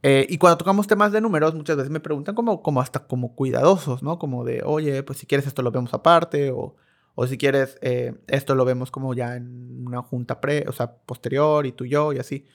Eh, 0.02 0.26
y 0.30 0.38
cuando 0.38 0.58
tocamos 0.58 0.88
temas 0.88 1.12
de 1.12 1.20
números, 1.20 1.54
muchas 1.56 1.76
veces 1.76 1.92
me 1.92 2.00
preguntan 2.00 2.36
como, 2.36 2.64
como 2.64 2.80
hasta 2.80 3.06
como 3.06 3.36
cuidadosos, 3.36 4.02
¿no? 4.02 4.18
Como 4.18 4.46
de, 4.46 4.62
oye, 4.66 5.04
pues 5.04 5.20
si 5.20 5.26
quieres 5.28 5.46
esto 5.46 5.62
lo 5.62 5.72
vemos 5.72 5.94
aparte, 5.94 6.52
o, 6.52 6.76
o 7.16 7.28
si 7.28 7.38
quieres 7.38 7.78
eh, 7.82 8.16
esto 8.28 8.56
lo 8.56 8.64
vemos 8.64 8.92
como 8.92 9.14
ya 9.14 9.36
en 9.36 9.86
una 9.86 10.02
junta 10.02 10.40
pre, 10.40 10.66
o 10.70 10.72
sea, 10.72 10.96
posterior, 10.96 11.66
y 11.66 11.74
tú 11.74 11.84
y 11.84 11.90
yo, 11.90 12.14
y 12.14 12.20
así. 12.20 12.46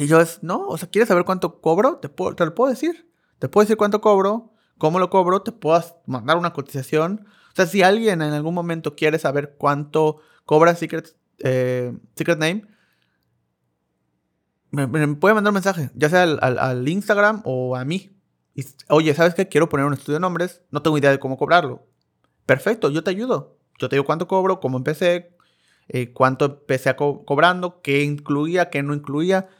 Y 0.00 0.06
yo 0.06 0.18
es, 0.18 0.42
no, 0.42 0.66
o 0.66 0.78
sea, 0.78 0.88
¿quieres 0.88 1.08
saber 1.08 1.26
cuánto 1.26 1.60
cobro? 1.60 1.98
Te, 1.98 2.08
puedo, 2.08 2.34
te 2.34 2.46
lo 2.46 2.54
puedo 2.54 2.70
decir. 2.70 3.12
Te 3.38 3.50
puedo 3.50 3.66
decir 3.66 3.76
cuánto 3.76 4.00
cobro, 4.00 4.54
cómo 4.78 4.98
lo 4.98 5.10
cobro, 5.10 5.42
te 5.42 5.52
puedo 5.52 5.84
mandar 6.06 6.38
una 6.38 6.54
cotización. 6.54 7.26
O 7.52 7.54
sea, 7.54 7.66
si 7.66 7.82
alguien 7.82 8.22
en 8.22 8.32
algún 8.32 8.54
momento 8.54 8.96
quiere 8.96 9.18
saber 9.18 9.56
cuánto 9.58 10.20
cobra 10.46 10.74
Secret, 10.74 11.14
eh, 11.40 11.92
Secret 12.16 12.38
Name, 12.38 12.64
me, 14.70 14.88
puede 15.16 15.34
mandar 15.34 15.50
un 15.50 15.56
mensaje, 15.56 15.90
ya 15.94 16.08
sea 16.08 16.22
al, 16.22 16.88
Instagram 16.88 17.42
o 17.44 17.76
a 17.76 17.84
mí. 17.84 18.10
Oye, 18.88 19.12
¿sabes 19.12 19.34
qué? 19.34 19.48
Quiero 19.48 19.68
poner 19.68 19.84
un 19.84 19.92
estudio 19.92 20.14
de 20.14 20.20
nombres, 20.20 20.62
no 20.70 20.80
tengo 20.80 20.96
idea 20.96 21.10
de 21.10 21.18
cómo 21.18 21.36
cobrarlo. 21.36 21.86
Perfecto, 22.46 22.88
yo 22.88 23.04
te 23.04 23.10
ayudo. 23.10 23.58
Yo 23.78 23.90
te 23.90 23.96
digo 23.96 24.06
cuánto 24.06 24.26
cobro, 24.26 24.60
cómo 24.60 24.78
empecé, 24.78 25.36
eh, 25.88 26.14
cuánto 26.14 26.46
empecé 26.46 26.96
cobrando, 26.96 27.82
qué 27.82 28.02
incluía, 28.02 28.70
qué 28.70 28.82
no 28.82 28.94
incluía. 28.94 29.50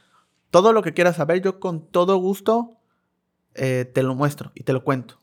Todo 0.51 0.73
lo 0.73 0.83
que 0.83 0.95
quieras 0.95 1.17
saber, 1.17 1.41
yo 1.43 1.61
con 1.61 1.87
todo 1.87 2.17
gusto 2.17 2.77
eh, 3.55 3.91
te 3.93 4.03
lo 4.03 4.15
muestro 4.15 4.53
y 4.55 4.65
te 4.65 4.73
lo 4.73 4.85
cuento. 4.85 5.21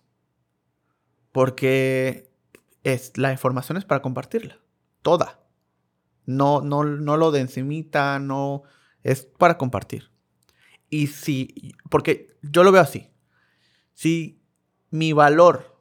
Porque 1.32 2.32
es, 2.84 3.18
la 3.18 3.32
información 3.32 3.78
es 3.78 3.86
para 3.86 4.02
compartirla. 4.02 4.60
Toda. 5.02 5.40
No, 6.26 6.62
no, 6.62 6.84
no 6.84 7.18
lo 7.18 7.32
de 7.32 7.42
encimita, 7.42 8.20
no. 8.20 8.64
Es 9.04 9.26
para 9.26 9.58
compartir. 9.58 10.10
Y 10.90 11.08
si. 11.08 11.76
Porque 11.90 12.38
yo 12.42 12.64
lo 12.64 12.72
veo 12.72 12.82
así. 12.82 13.10
Si 13.94 14.42
mi 14.90 15.14
valor 15.14 15.78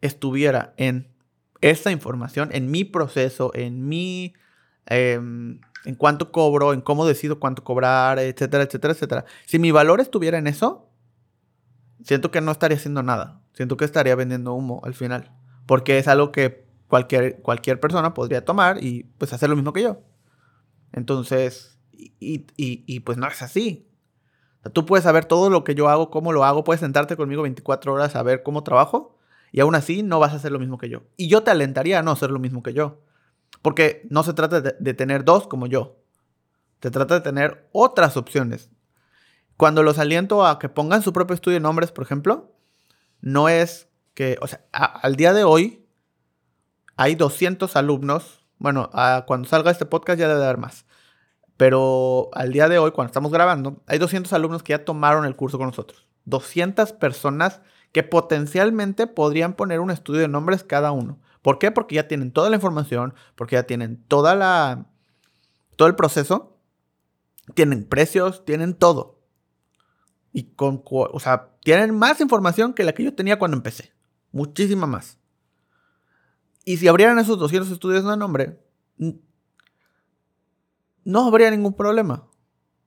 estuviera 0.00 0.74
en 0.76 1.14
esta 1.60 1.90
información, 1.90 2.50
en 2.52 2.70
mi 2.70 2.84
proceso, 2.84 3.50
en 3.54 3.88
mi. 3.88 4.34
Em, 4.86 5.60
en 5.86 5.94
cuánto 5.94 6.32
cobro, 6.32 6.72
en 6.72 6.80
cómo 6.80 7.06
decido 7.06 7.40
cuánto 7.40 7.64
cobrar, 7.64 8.18
etcétera, 8.18 8.64
etcétera, 8.64 8.92
etcétera. 8.92 9.24
Si 9.46 9.58
mi 9.58 9.70
valor 9.70 10.00
estuviera 10.00 10.36
en 10.36 10.46
eso, 10.46 10.90
siento 12.04 12.30
que 12.30 12.40
no 12.40 12.52
estaría 12.52 12.76
haciendo 12.76 13.02
nada. 13.02 13.40
Siento 13.52 13.76
que 13.76 13.84
estaría 13.84 14.14
vendiendo 14.14 14.52
humo 14.52 14.80
al 14.84 14.94
final. 14.94 15.32
Porque 15.66 15.98
es 15.98 16.08
algo 16.08 16.32
que 16.32 16.66
cualquier, 16.88 17.40
cualquier 17.40 17.80
persona 17.80 18.14
podría 18.14 18.44
tomar 18.44 18.82
y 18.82 19.04
pues 19.18 19.32
hacer 19.32 19.48
lo 19.48 19.56
mismo 19.56 19.72
que 19.72 19.82
yo. 19.82 20.00
Entonces, 20.92 21.78
y, 21.92 22.46
y, 22.56 23.00
pues 23.00 23.18
no 23.18 23.26
es 23.26 23.42
así. 23.42 23.88
tú 24.72 24.86
puedes 24.86 25.04
saber 25.04 25.24
todo 25.24 25.50
lo 25.50 25.64
que 25.64 25.74
yo 25.74 25.88
hago, 25.88 26.10
cómo 26.10 26.32
lo 26.32 26.44
hago, 26.44 26.64
puedes 26.64 26.80
sentarte 26.80 27.16
conmigo 27.16 27.42
24 27.42 27.92
horas 27.92 28.16
a 28.16 28.22
ver 28.22 28.42
cómo 28.42 28.62
trabajo 28.62 29.16
y 29.52 29.60
aún 29.60 29.74
así 29.74 30.02
no 30.02 30.18
vas 30.18 30.32
a 30.32 30.36
hacer 30.36 30.52
lo 30.52 30.58
mismo 30.58 30.78
que 30.78 30.88
yo. 30.88 31.02
Y 31.16 31.28
yo 31.28 31.42
te 31.42 31.50
alentaría 31.50 31.98
a 31.98 32.02
no 32.02 32.10
hacer 32.10 32.30
lo 32.30 32.38
mismo 32.38 32.62
que 32.62 32.72
yo. 32.72 33.02
Porque 33.66 34.06
no 34.10 34.22
se 34.22 34.32
trata 34.32 34.60
de, 34.60 34.94
tener 34.94 35.24
dos 35.24 35.48
como 35.48 35.66
yo. 35.66 35.96
Se 36.80 36.92
trata 36.92 37.14
de 37.14 37.20
tener 37.20 37.68
otras 37.72 38.16
opciones. 38.16 38.70
Cuando 39.56 39.82
los 39.82 39.98
aliento 39.98 40.46
a 40.46 40.60
que 40.60 40.68
pongan 40.68 41.02
su 41.02 41.12
propio 41.12 41.34
estudio 41.34 41.56
de 41.56 41.62
nombres, 41.62 41.90
por 41.90 42.04
ejemplo, 42.04 42.54
no 43.20 43.48
es 43.48 43.88
que, 44.14 44.38
o 44.40 44.46
sea, 44.46 44.64
al 44.70 45.16
día 45.16 45.32
de 45.32 45.42
hoy 45.42 45.84
hay 46.96 47.16
200 47.16 47.74
alumnos. 47.74 48.46
Bueno, 48.58 48.88
cuando 49.26 49.48
salga 49.48 49.72
este 49.72 49.84
podcast 49.84 50.20
ya 50.20 50.28
debe 50.28 50.44
haber 50.44 50.58
más. 50.58 50.86
Pero 51.56 52.30
al 52.34 52.52
día 52.52 52.68
de 52.68 52.78
hoy, 52.78 52.92
cuando 52.92 53.08
estamos 53.08 53.32
grabando, 53.32 53.82
hay 53.88 53.98
200 53.98 54.32
alumnos 54.32 54.62
que 54.62 54.74
ya 54.74 54.84
tomaron 54.84 55.24
el 55.24 55.34
curso 55.34 55.58
con 55.58 55.66
nosotros. 55.66 56.06
200 56.26 56.92
personas 56.92 57.62
que 57.90 58.04
potencialmente 58.04 59.08
podrían 59.08 59.54
poner 59.54 59.80
un 59.80 59.90
estudio 59.90 60.20
de 60.20 60.28
nombres 60.28 60.62
cada 60.62 60.92
uno. 60.92 61.18
¿Por 61.46 61.60
qué? 61.60 61.70
Porque 61.70 61.94
ya 61.94 62.08
tienen 62.08 62.32
toda 62.32 62.50
la 62.50 62.56
información, 62.56 63.14
porque 63.36 63.54
ya 63.54 63.62
tienen 63.62 64.02
toda 64.08 64.34
la, 64.34 64.88
todo 65.76 65.86
el 65.86 65.94
proceso, 65.94 66.58
tienen 67.54 67.84
precios, 67.84 68.44
tienen 68.44 68.74
todo. 68.74 69.22
Y 70.32 70.54
con, 70.56 70.82
o 70.84 71.20
sea, 71.20 71.52
tienen 71.62 71.96
más 71.96 72.20
información 72.20 72.74
que 72.74 72.82
la 72.82 72.94
que 72.94 73.04
yo 73.04 73.14
tenía 73.14 73.38
cuando 73.38 73.56
empecé. 73.56 73.92
Muchísima 74.32 74.88
más. 74.88 75.20
Y 76.64 76.78
si 76.78 76.88
abrieran 76.88 77.20
esos 77.20 77.38
200 77.38 77.70
estudios 77.70 78.04
de 78.04 78.16
nombre, 78.16 78.60
no 81.04 81.28
habría 81.28 81.52
ningún 81.52 81.74
problema. 81.74 82.28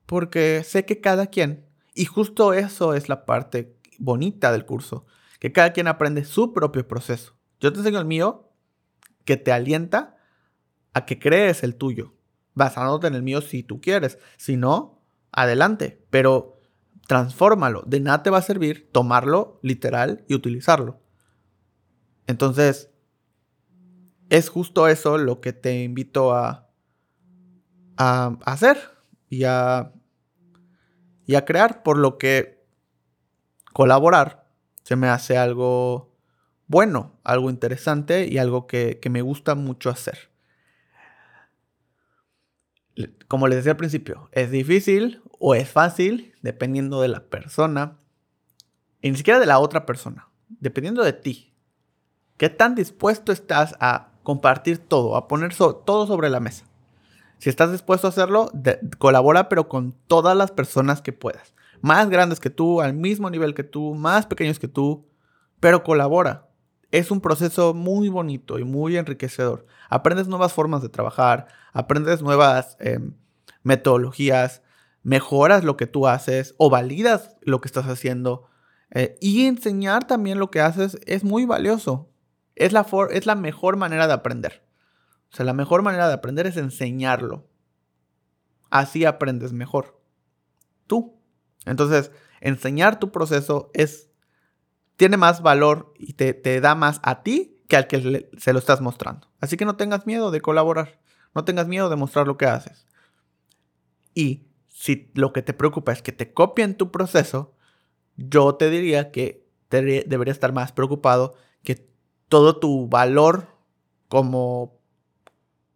Porque 0.05 0.65
sé 0.65 0.83
que 0.83 0.99
cada 0.99 1.27
quien, 1.27 1.65
y 1.95 2.03
justo 2.03 2.51
eso 2.51 2.93
es 2.93 3.07
la 3.07 3.25
parte 3.25 3.77
bonita 3.99 4.51
del 4.51 4.65
curso, 4.65 5.05
que 5.39 5.53
cada 5.53 5.71
quien 5.71 5.87
aprende 5.87 6.25
su 6.25 6.51
propio 6.51 6.85
proceso. 6.85 7.37
Yo 7.61 7.71
te 7.71 7.79
enseño 7.79 7.99
el 7.99 8.05
mío 8.05 8.47
que 9.29 9.37
te 9.37 9.51
alienta 9.51 10.17
a 10.91 11.05
que 11.05 11.19
crees 11.19 11.61
el 11.61 11.75
tuyo, 11.75 12.15
basándote 12.55 13.05
en 13.05 13.13
el 13.13 13.21
mío 13.21 13.41
si 13.41 13.61
tú 13.61 13.79
quieres. 13.79 14.17
Si 14.37 14.57
no, 14.57 15.03
adelante, 15.31 16.03
pero 16.09 16.59
transfórmalo. 17.07 17.83
De 17.85 17.99
nada 17.99 18.23
te 18.23 18.31
va 18.31 18.39
a 18.39 18.41
servir 18.41 18.89
tomarlo 18.91 19.59
literal 19.61 20.25
y 20.27 20.33
utilizarlo. 20.33 20.99
Entonces, 22.25 22.89
es 24.29 24.49
justo 24.49 24.87
eso 24.87 25.19
lo 25.19 25.41
que 25.41 25.53
te 25.53 25.83
invito 25.83 26.33
a, 26.33 26.71
a 27.97 28.35
hacer 28.47 28.79
y 29.29 29.43
a, 29.43 29.93
y 31.27 31.35
a 31.35 31.45
crear, 31.45 31.83
por 31.83 31.99
lo 31.99 32.17
que 32.17 32.65
colaborar 33.73 34.49
se 34.81 34.95
me 34.95 35.07
hace 35.07 35.37
algo 35.37 36.08
bueno, 36.69 37.13
algo 37.23 37.49
interesante 37.49 38.27
y 38.31 38.37
algo 38.37 38.67
que, 38.67 39.01
me 39.09 39.23
gusta 39.23 39.55
mucho 39.55 39.89
hacer. 39.89 40.29
Como 43.27 43.47
les 43.47 43.57
decía 43.57 43.71
al 43.71 43.77
principio, 43.77 44.29
es 44.33 44.51
difícil 44.51 45.23
o 45.39 45.55
es 45.55 45.67
fácil 45.67 46.35
dependiendo 46.43 47.01
de 47.01 47.07
la 47.07 47.23
persona 47.23 47.97
y 49.01 49.09
ni 49.09 49.17
siquiera 49.17 49.39
de 49.39 49.47
la 49.47 49.57
otra 49.57 49.87
persona, 49.87 50.29
dependiendo 50.47 51.03
de 51.03 51.13
ti. 51.13 51.55
¿Qué 52.37 52.49
tan 52.49 52.75
dispuesto 52.75 53.31
estás 53.31 53.75
a 53.79 54.11
compartir 54.21 54.77
todo, 54.77 55.15
a 55.15 55.27
poner 55.27 55.55
todo 55.55 56.05
sobre 56.05 56.29
la 56.29 56.39
mesa? 56.39 56.65
Si 57.39 57.49
estás 57.49 57.71
dispuesto 57.71 58.05
a 58.05 58.11
hacerlo, 58.11 58.51
colabora 58.99 59.49
pero 59.49 59.67
con 59.67 59.93
todas 60.05 60.37
las 60.37 60.51
personas 60.51 61.01
que 61.01 61.13
puedas. 61.13 61.55
Más 61.81 62.09
grandes 62.11 62.39
que 62.39 62.51
tú, 62.51 62.79
al 62.79 62.93
mismo 62.93 63.27
nivel 63.31 63.55
que 63.55 63.63
tú, 63.63 63.95
más 63.95 64.27
pequeños 64.27 64.59
que 64.59 64.67
tú, 64.67 65.07
pero 65.59 65.83
colabora 65.83 66.48
es 66.91 67.11
un 67.11 67.21
proceso 67.21 67.73
muy 67.73 68.09
bonito 68.09 68.59
y 68.59 68.63
muy 68.63 68.97
enriquecedor. 68.97 69.65
Aprendes 69.89 70.27
nuevas 70.27 70.53
formas 70.53 70.81
de 70.81 70.89
trabajar, 70.89 71.47
aprendes 71.71 72.21
nuevas 72.21 72.77
em, 72.79 73.13
metodologías, 73.63 74.63
mejoras 75.03 75.63
lo 75.63 75.77
que 75.77 75.87
tú 75.87 76.07
haces 76.07 76.55
o 76.57 76.69
validas 76.69 77.35
lo 77.41 77.61
que 77.61 77.67
estás 77.67 77.85
haciendo. 77.85 78.47
Eh, 78.91 79.17
y 79.21 79.45
enseñar 79.45 80.07
también 80.07 80.39
lo 80.39 80.49
que 80.49 80.61
haces 80.61 80.97
es 81.05 81.23
muy 81.23 81.45
valioso. 81.45 82.09
Es 82.55 82.73
la, 82.73 82.85
es 83.11 83.25
la 83.25 83.35
mejor 83.35 83.77
manera 83.77 84.07
de 84.07 84.13
aprender. 84.13 84.63
O 85.31 85.35
sea, 85.35 85.45
la 85.45 85.53
mejor 85.53 85.83
manera 85.83 86.07
de 86.07 86.15
aprender 86.15 86.47
es 86.47 86.57
enseñarlo. 86.57 87.47
Así 88.71 89.05
aprendes 89.05 89.53
mejor. 89.53 90.01
Tú. 90.87 91.19
Entonces, 91.65 92.11
enseñar 92.41 92.99
tu 92.99 93.11
proceso 93.11 93.69
es 93.73 94.08
tiene 94.99 95.15
más 95.15 95.41
valor 95.41 95.93
y 95.97 96.11
te, 96.11 96.59
da 96.59 96.75
más 96.75 96.99
a 97.03 97.23
ti 97.23 97.63
que 97.69 97.77
al 97.77 97.87
que 97.87 98.29
se 98.37 98.51
lo 98.51 98.59
estás 98.59 98.81
mostrando. 98.81 99.29
Así 99.39 99.55
que 99.55 99.63
no 99.63 99.77
tengas 99.77 100.05
miedo 100.05 100.29
de 100.29 100.41
colaborar, 100.41 100.99
no 101.33 101.45
tengas 101.45 101.69
miedo 101.69 101.89
de 101.89 101.95
mostrar 101.95 102.27
lo 102.27 102.35
que 102.35 102.47
haces. 102.47 102.85
Y 104.13 104.49
si 104.67 105.09
lo 105.13 105.31
que 105.31 105.41
te 105.41 105.53
preocupa 105.53 105.93
es 105.93 106.01
que 106.01 106.11
te 106.11 106.33
copien 106.33 106.75
tu 106.75 106.91
proceso, 106.91 107.55
yo 108.17 108.55
te 108.55 108.69
diría 108.69 109.09
que 109.09 109.47
deberías 109.69 110.35
estar 110.35 110.51
más 110.51 110.73
preocupado 110.73 111.33
que 111.63 111.87
todo 112.27 112.59
tu 112.59 112.89
valor 112.89 113.47
como, 114.09 114.81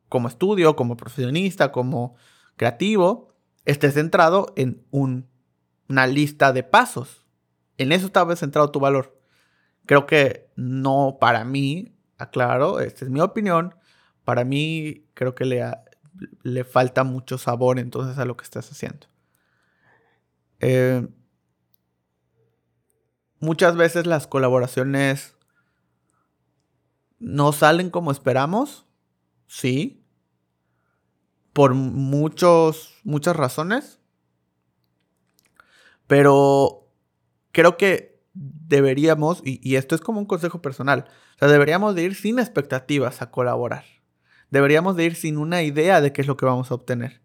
como 0.10 0.28
estudio, 0.28 0.76
como 0.76 0.98
profesionista, 0.98 1.72
como 1.72 2.16
creativo, 2.58 3.34
esté 3.64 3.90
centrado 3.90 4.52
en 4.58 4.86
una 4.92 6.08
lista 6.08 6.52
de 6.52 6.64
pasos 6.64 7.23
en 7.78 7.92
eso 7.92 8.08
estaba 8.08 8.36
centrado 8.36 8.72
tu 8.72 8.80
valor. 8.80 9.20
Creo 9.86 10.06
que 10.06 10.50
no 10.56 11.18
para 11.20 11.44
mí, 11.44 11.96
aclaro, 12.18 12.80
esta 12.80 13.06
es 13.06 13.12
mi 13.12 13.20
opinión, 13.20 13.76
para 14.24 14.46
mí 14.46 15.06
creo 15.14 15.36
que 15.36 15.46
le, 15.46 15.66
le 16.44 16.64
falta 16.64 17.04
mucho 17.04 17.38
sabor 17.38 17.80
entonces 17.80 18.18
a 18.18 18.26
lo 18.26 18.38
que 18.38 18.44
estás 18.44 18.72
haciendo. 18.72 19.08
Eh, 20.60 21.08
muchas 23.40 23.76
veces 23.76 24.08
las 24.08 24.28
colaboraciones 24.28 25.36
no 27.20 27.52
salen 27.52 27.90
como 27.90 28.12
esperamos, 28.12 28.86
sí, 29.48 30.06
por 31.52 31.74
muchos, 31.74 33.00
muchas 33.04 33.36
razones, 33.36 34.00
pero 36.08 36.83
creo 37.54 37.78
que 37.78 38.22
deberíamos, 38.34 39.42
y, 39.46 39.76
esto 39.76 39.96
es 39.96 40.02
como 40.02 40.20
un 40.20 40.26
consejo 40.26 40.62
personal, 40.62 41.06
o 41.36 41.40
sea, 41.40 41.48
deberíamos 41.48 41.96
de 41.96 42.04
ir 42.04 42.16
sin 42.16 42.40
expectativas 42.40 43.22
a 43.22 43.32
colaborar. 43.32 43.86
Deberíamos 44.50 44.98
de 44.98 45.06
ir 45.06 45.16
sin 45.16 45.38
una 45.38 45.64
idea 45.64 46.02
de 46.02 46.12
qué 46.12 46.22
es 46.22 46.28
lo 46.28 46.36
que 46.36 46.46
vamos 46.46 46.70
a 46.70 46.76
obtener. 46.76 47.22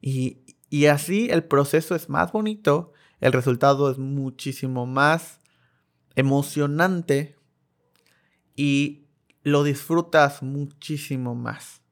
Y, 0.00 0.44
y 0.68 0.86
así 0.86 1.28
el 1.30 1.44
proceso 1.44 1.94
es 1.94 2.08
más 2.08 2.32
bonito, 2.32 2.92
el 3.20 3.32
resultado 3.32 3.90
es 3.90 3.98
muchísimo 3.98 4.84
más 4.84 5.40
emocionante 6.14 7.36
y 8.56 9.06
lo 9.42 9.64
disfrutas 9.64 10.42
muchísimo 10.42 11.34
más. 11.34 11.82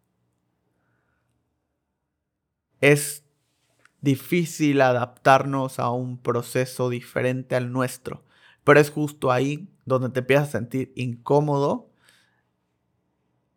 Es 2.81 3.25
difícil 4.01 4.81
adaptarnos 4.81 5.79
a 5.79 5.91
un 5.91 6.19
proceso 6.19 6.89
diferente 6.89 7.57
al 7.57 7.73
nuestro, 7.73 8.25
pero 8.65 8.81
es 8.81 8.91
justo 8.91 9.31
ahí 9.31 9.69
donde 9.85 10.11
te 10.11 10.21
empiezas 10.21 10.49
a 10.49 10.53
sentir 10.53 10.93
incómodo, 10.97 11.91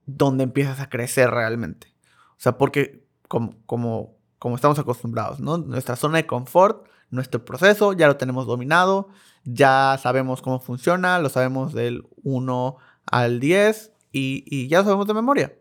donde 0.05 0.43
empiezas 0.43 0.79
a 0.79 0.89
crecer 0.89 1.29
realmente. 1.29 1.93
O 2.31 2.39
sea, 2.43 2.57
porque 2.57 3.05
como, 3.27 3.55
como, 3.65 4.17
como 4.39 4.55
estamos 4.55 4.79
acostumbrados, 4.79 5.39
¿no? 5.39 5.57
Nuestra 5.57 5.95
zona 5.95 6.17
de 6.17 6.25
confort, 6.25 6.87
nuestro 7.09 7.45
proceso, 7.45 7.93
ya 7.93 8.07
lo 8.07 8.17
tenemos 8.17 8.45
dominado, 8.47 9.09
ya 9.45 9.97
sabemos 10.01 10.41
cómo 10.41 10.59
funciona, 10.59 11.19
lo 11.19 11.29
sabemos 11.29 11.73
del 11.73 12.03
1 12.23 12.77
al 13.05 13.39
10 13.39 13.93
y, 14.11 14.43
y 14.47 14.67
ya 14.67 14.79
lo 14.79 14.85
sabemos 14.85 15.07
de 15.07 15.13
memoria. 15.13 15.53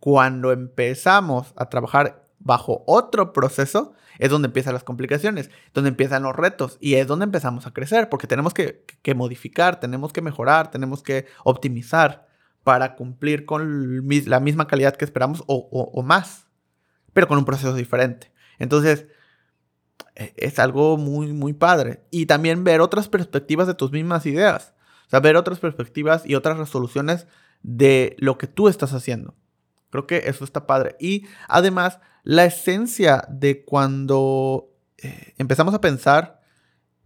Cuando 0.00 0.52
empezamos 0.52 1.54
a 1.56 1.68
trabajar 1.68 2.25
bajo 2.38 2.84
otro 2.86 3.32
proceso, 3.32 3.94
es 4.18 4.30
donde 4.30 4.46
empiezan 4.46 4.74
las 4.74 4.84
complicaciones, 4.84 5.50
donde 5.74 5.88
empiezan 5.88 6.22
los 6.22 6.34
retos 6.34 6.78
y 6.80 6.94
es 6.94 7.06
donde 7.06 7.24
empezamos 7.24 7.66
a 7.66 7.72
crecer, 7.72 8.08
porque 8.08 8.26
tenemos 8.26 8.54
que, 8.54 8.84
modificar, 9.14 9.80
tenemos 9.80 10.12
que 10.12 10.22
mejorar, 10.22 10.70
tenemos 10.70 11.02
que 11.02 11.26
optimizar 11.44 12.26
para 12.62 12.96
cumplir 12.96 13.46
con 13.46 14.06
la 14.26 14.40
misma 14.40 14.66
calidad 14.66 14.96
que 14.96 15.04
esperamos 15.04 15.44
o, 15.46 16.02
más, 16.02 16.46
pero 17.12 17.28
con 17.28 17.38
un 17.38 17.44
proceso 17.44 17.74
diferente. 17.74 18.32
Entonces, 18.58 19.06
e, 20.14 20.34
es 20.36 20.58
algo 20.58 20.96
muy, 20.96 21.32
muy 21.32 21.52
padre. 21.52 22.02
Y 22.10 22.26
también 22.26 22.64
ver 22.64 22.80
otras 22.80 23.08
perspectivas 23.08 23.66
de 23.66 23.74
tus 23.74 23.92
mismas 23.92 24.26
ideas. 24.26 24.74
O 25.12 25.20
ver 25.20 25.36
otras 25.36 25.60
perspectivas 25.60 26.26
y 26.26 26.34
otras 26.34 26.58
resoluciones 26.58 27.26
de 27.62 28.16
lo 28.18 28.38
que 28.38 28.46
tú 28.48 28.68
estás 28.68 28.92
haciendo. 28.92 29.34
Creo 29.90 30.06
que 30.06 30.22
eso 30.26 30.44
está 30.44 30.66
padre. 30.66 30.96
Y 31.00 31.26
además, 31.48 32.00
la 32.22 32.44
esencia 32.44 33.24
de 33.28 33.64
cuando 33.64 34.70
eh, 34.98 35.34
empezamos 35.38 35.74
a 35.74 35.80
pensar 35.80 36.40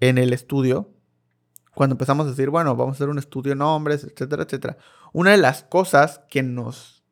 en 0.00 0.18
el 0.18 0.32
estudio, 0.32 0.90
cuando 1.74 1.94
empezamos 1.94 2.26
a 2.26 2.30
decir, 2.30 2.50
bueno, 2.50 2.74
vamos 2.76 2.94
a 2.94 2.96
hacer 2.96 3.08
un 3.08 3.18
estudio 3.18 3.50
de 3.50 3.56
nombres, 3.56 4.04
etcétera, 4.04 4.44
etcétera, 4.44 4.78
una 5.12 5.32
de 5.32 5.38
las 5.38 5.62
cosas 5.62 6.20
que 6.28 6.42
nos 6.42 7.04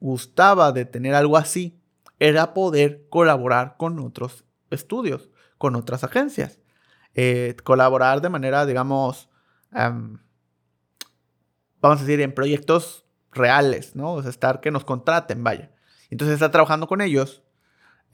gustaba 0.00 0.72
de 0.72 0.84
tener 0.84 1.14
algo 1.14 1.36
así 1.36 1.80
era 2.18 2.54
poder 2.54 3.06
colaborar 3.08 3.76
con 3.76 3.98
otros 4.00 4.44
estudios, 4.70 5.30
con 5.56 5.76
otras 5.76 6.04
agencias. 6.04 6.58
Eh, 7.14 7.56
colaborar 7.64 8.20
de 8.20 8.28
manera, 8.28 8.66
digamos, 8.66 9.28
vamos 9.72 10.20
a 11.82 11.96
decir, 11.96 12.20
en 12.20 12.32
proyectos 12.32 13.04
reales, 13.32 13.94
¿no? 13.94 14.14
O 14.14 14.22
sea, 14.22 14.30
estar 14.30 14.60
que 14.60 14.70
nos 14.70 14.84
contraten, 14.84 15.42
vaya. 15.44 15.70
Entonces, 16.10 16.34
estar 16.34 16.50
trabajando 16.50 16.86
con 16.86 17.00
ellos 17.00 17.42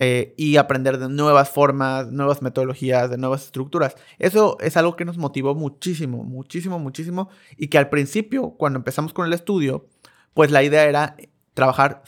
eh, 0.00 0.34
y 0.36 0.56
aprender 0.56 0.98
de 0.98 1.08
nuevas 1.08 1.50
formas, 1.50 2.10
nuevas 2.10 2.42
metodologías, 2.42 3.10
de 3.10 3.18
nuevas 3.18 3.44
estructuras. 3.44 3.94
Eso 4.18 4.56
es 4.60 4.76
algo 4.76 4.96
que 4.96 5.04
nos 5.04 5.18
motivó 5.18 5.54
muchísimo, 5.54 6.24
muchísimo, 6.24 6.78
muchísimo. 6.78 7.28
Y 7.56 7.68
que 7.68 7.78
al 7.78 7.90
principio, 7.90 8.50
cuando 8.58 8.78
empezamos 8.78 9.12
con 9.12 9.26
el 9.26 9.32
estudio, 9.32 9.86
pues 10.34 10.50
la 10.50 10.62
idea 10.64 10.84
era 10.84 11.16
trabajar 11.54 12.02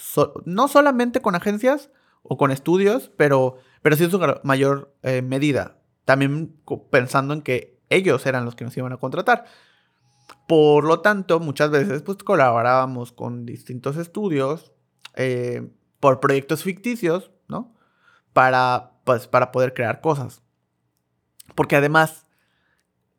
no 0.44 0.66
solamente 0.66 1.20
con 1.20 1.36
agencias 1.36 1.90
o 2.24 2.36
con 2.36 2.50
estudios, 2.50 3.12
pero, 3.16 3.58
pero 3.82 3.94
sí 3.94 4.04
en 4.04 4.10
su 4.10 4.20
mayor 4.42 4.92
eh, 5.02 5.22
medida. 5.22 5.78
También 6.04 6.56
pensando 6.90 7.34
en 7.34 7.42
que 7.42 7.78
ellos 7.88 8.26
eran 8.26 8.44
los 8.44 8.56
que 8.56 8.64
nos 8.64 8.76
iban 8.76 8.92
a 8.92 8.96
contratar. 8.96 9.44
Por 10.46 10.84
lo 10.84 11.00
tanto, 11.00 11.40
muchas 11.40 11.70
veces 11.70 12.02
pues 12.02 12.18
colaborábamos 12.18 13.12
con 13.12 13.46
distintos 13.46 13.96
estudios 13.96 14.72
eh, 15.14 15.68
por 16.00 16.20
proyectos 16.20 16.62
ficticios, 16.62 17.32
¿no? 17.48 17.74
Para, 18.32 18.92
pues, 19.04 19.26
para 19.26 19.50
poder 19.50 19.74
crear 19.74 20.00
cosas. 20.00 20.42
Porque 21.54 21.76
además, 21.76 22.26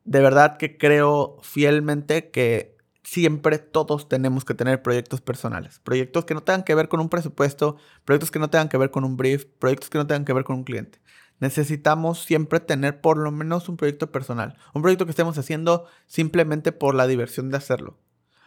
de 0.04 0.20
verdad 0.20 0.56
que 0.56 0.78
creo 0.78 1.38
fielmente 1.42 2.30
que 2.30 2.78
siempre 3.02 3.58
todos 3.58 4.08
tenemos 4.08 4.44
que 4.44 4.54
tener 4.54 4.82
proyectos 4.82 5.20
personales. 5.20 5.80
Proyectos 5.80 6.24
que 6.24 6.34
no 6.34 6.42
tengan 6.42 6.62
que 6.62 6.74
ver 6.74 6.88
con 6.88 7.00
un 7.00 7.08
presupuesto, 7.08 7.76
proyectos 8.04 8.30
que 8.30 8.38
no 8.38 8.50
tengan 8.50 8.68
que 8.68 8.78
ver 8.78 8.90
con 8.90 9.04
un 9.04 9.16
brief, 9.16 9.46
proyectos 9.58 9.90
que 9.90 9.98
no 9.98 10.06
tengan 10.06 10.24
que 10.24 10.32
ver 10.32 10.44
con 10.44 10.56
un 10.56 10.64
cliente 10.64 11.00
necesitamos 11.40 12.22
siempre 12.22 12.60
tener 12.60 13.00
por 13.00 13.16
lo 13.18 13.30
menos 13.30 13.68
un 13.68 13.76
proyecto 13.76 14.10
personal, 14.10 14.56
un 14.74 14.82
proyecto 14.82 15.04
que 15.04 15.10
estemos 15.10 15.38
haciendo 15.38 15.86
simplemente 16.06 16.72
por 16.72 16.94
la 16.94 17.06
diversión 17.06 17.50
de 17.50 17.56
hacerlo. 17.56 17.98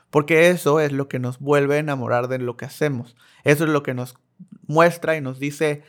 Porque 0.09 0.49
eso 0.49 0.79
es 0.81 0.91
lo 0.91 1.07
que 1.07 1.19
nos 1.19 1.39
vuelve 1.39 1.75
a 1.75 1.79
enamorar 1.79 2.27
de 2.27 2.37
lo 2.37 2.57
que 2.57 2.65
hacemos. 2.65 3.15
Eso 3.45 3.63
es 3.63 3.69
lo 3.69 3.81
que 3.81 3.93
nos 3.93 4.15
muestra 4.67 5.15
y 5.15 5.21
nos 5.21 5.39
dice, 5.39 5.83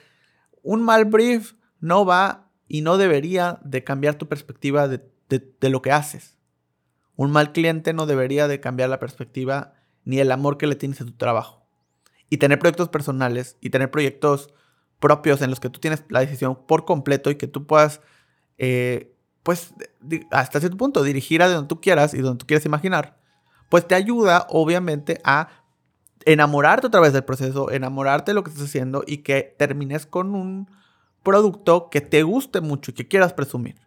un 0.62 0.82
mal 0.82 1.06
brief 1.06 1.54
no 1.80 2.06
va 2.06 2.48
y 2.68 2.82
no 2.82 2.96
debería 2.96 3.58
de 3.64 3.84
cambiar 3.84 4.14
tu 4.14 4.28
perspectiva 4.28 4.88
de, 4.88 5.02
lo 5.60 5.82
que 5.82 5.92
haces. 5.92 6.36
Un 7.16 7.32
mal 7.32 7.52
cliente 7.52 7.92
no 7.92 8.06
debería 8.06 8.48
de 8.48 8.60
cambiar 8.60 8.88
la 8.88 9.00
perspectiva 9.00 9.74
ni 10.04 10.20
el 10.20 10.30
amor 10.30 10.56
que 10.56 10.66
le 10.66 10.76
tienes 10.76 11.00
a 11.00 11.04
tu 11.04 11.12
trabajo. 11.12 11.66
Y 12.30 12.38
tener 12.38 12.58
proyectos 12.58 12.88
personales 12.88 13.58
y 13.60 13.70
tener 13.70 13.90
proyectos 13.90 14.54
propios 15.02 15.42
en 15.42 15.50
los 15.50 15.60
que 15.60 15.68
tú 15.68 15.80
tienes 15.80 16.04
la 16.08 16.20
decisión 16.20 16.56
por 16.66 16.86
completo 16.86 17.30
y 17.30 17.34
que 17.34 17.48
tú 17.48 17.66
puedas, 17.66 18.00
eh, 18.56 19.14
pues, 19.42 19.74
hasta 20.30 20.60
cierto 20.60 20.78
punto, 20.78 21.02
dirigir 21.02 21.42
a 21.42 21.48
donde 21.48 21.68
tú 21.68 21.80
quieras 21.80 22.14
y 22.14 22.22
donde 22.22 22.38
tú 22.38 22.46
quieras 22.46 22.64
imaginar, 22.64 23.18
pues 23.68 23.86
te 23.86 23.96
ayuda, 23.96 24.46
obviamente, 24.48 25.20
a 25.24 25.48
enamorarte 26.24 26.86
otra 26.86 27.00
vez 27.00 27.12
del 27.12 27.24
proceso, 27.24 27.70
enamorarte 27.70 28.30
de 28.30 28.34
lo 28.34 28.44
que 28.44 28.50
estás 28.50 28.66
haciendo 28.66 29.02
y 29.04 29.18
que 29.18 29.54
termines 29.58 30.06
con 30.06 30.36
un 30.36 30.70
producto 31.24 31.90
que 31.90 32.00
te 32.00 32.22
guste 32.22 32.60
mucho 32.60 32.92
y 32.92 32.94
que 32.94 33.08
quieras 33.08 33.32
presumir. 33.32 33.80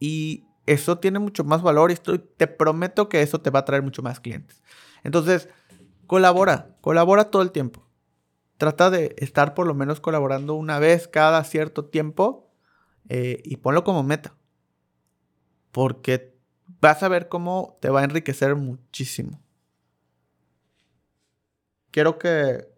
Y 0.00 0.46
eso 0.64 0.98
tiene 0.98 1.18
mucho 1.18 1.44
más 1.44 1.60
valor 1.60 1.90
y 1.90 1.94
estoy, 1.94 2.18
te 2.18 2.46
prometo 2.46 3.10
que 3.10 3.20
eso 3.20 3.40
te 3.42 3.50
va 3.50 3.60
a 3.60 3.64
traer 3.66 3.82
mucho 3.82 4.02
más 4.02 4.18
clientes. 4.18 4.62
Entonces, 5.02 5.50
colabora, 6.06 6.74
colabora 6.80 7.24
todo 7.24 7.42
el 7.42 7.52
tiempo 7.52 7.83
trata 8.64 8.88
de 8.88 9.14
estar 9.18 9.52
por 9.52 9.66
lo 9.66 9.74
menos 9.74 10.00
colaborando 10.00 10.54
una 10.54 10.78
vez 10.78 11.06
cada 11.06 11.44
cierto 11.44 11.84
tiempo 11.84 12.50
eh, 13.10 13.42
y 13.44 13.58
ponlo 13.58 13.84
como 13.84 14.02
meta. 14.02 14.34
Porque 15.70 16.34
vas 16.80 17.02
a 17.02 17.08
ver 17.08 17.28
cómo 17.28 17.78
te 17.82 17.90
va 17.90 18.00
a 18.00 18.04
enriquecer 18.04 18.56
muchísimo. 18.56 19.42
Quiero 21.90 22.18
que... 22.18 22.72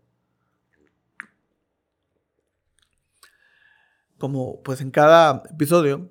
Como 4.19 4.63
pues 4.63 4.81
en 4.81 4.91
cada 4.91 5.45
episodio, 5.51 6.11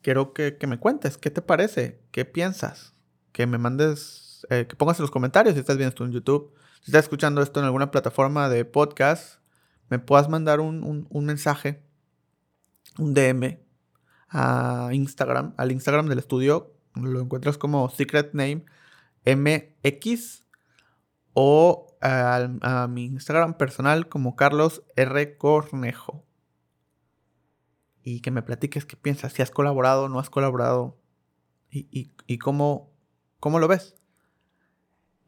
quiero 0.00 0.32
que, 0.32 0.56
me 0.66 0.78
cuentes 0.78 1.18
qué 1.18 1.30
te 1.30 1.42
parece, 1.42 2.00
qué 2.12 2.24
piensas, 2.24 2.94
que 3.32 3.46
me 3.46 3.58
mandes, 3.58 4.46
eh, 4.48 4.66
que 4.68 4.76
pongas 4.76 4.98
en 5.00 5.02
los 5.02 5.10
comentarios 5.10 5.54
si 5.54 5.60
estás 5.60 5.76
viendo 5.76 5.88
esto 5.88 6.04
en 6.04 6.12
YouTube 6.12 6.54
si 6.84 6.90
estás 6.90 7.06
escuchando 7.06 7.40
esto 7.40 7.60
en 7.60 7.64
alguna 7.64 7.90
plataforma 7.90 8.50
de 8.50 8.66
podcast, 8.66 9.40
me 9.88 9.98
puedas 9.98 10.28
mandar 10.28 10.60
un, 10.60 11.08
mensaje, 11.10 11.82
un 12.98 13.14
DM 13.14 13.58
a 14.28 14.90
Instagram, 14.92 15.54
al 15.56 15.72
Instagram 15.72 16.08
del 16.08 16.18
estudio. 16.18 16.74
Lo 16.94 17.22
encuentras 17.22 17.56
como 17.56 17.88
Secret 17.88 18.34
Name 18.34 18.66
MX 19.24 20.44
o 21.32 21.96
a, 22.02 22.86
mi 22.90 23.06
Instagram 23.06 23.54
personal 23.56 24.10
como 24.10 24.36
Carlos 24.36 24.82
R. 24.94 25.38
Cornejo. 25.38 26.26
Y 28.02 28.20
que 28.20 28.30
me 28.30 28.42
platiques 28.42 28.84
qué 28.84 28.98
piensas, 28.98 29.32
si 29.32 29.40
has 29.40 29.50
colaborado 29.50 30.10
no 30.10 30.18
has 30.18 30.28
colaborado 30.28 31.00
y, 31.70 32.38
cómo, 32.40 32.92
cómo 33.40 33.58
lo 33.58 33.68
ves. 33.68 33.94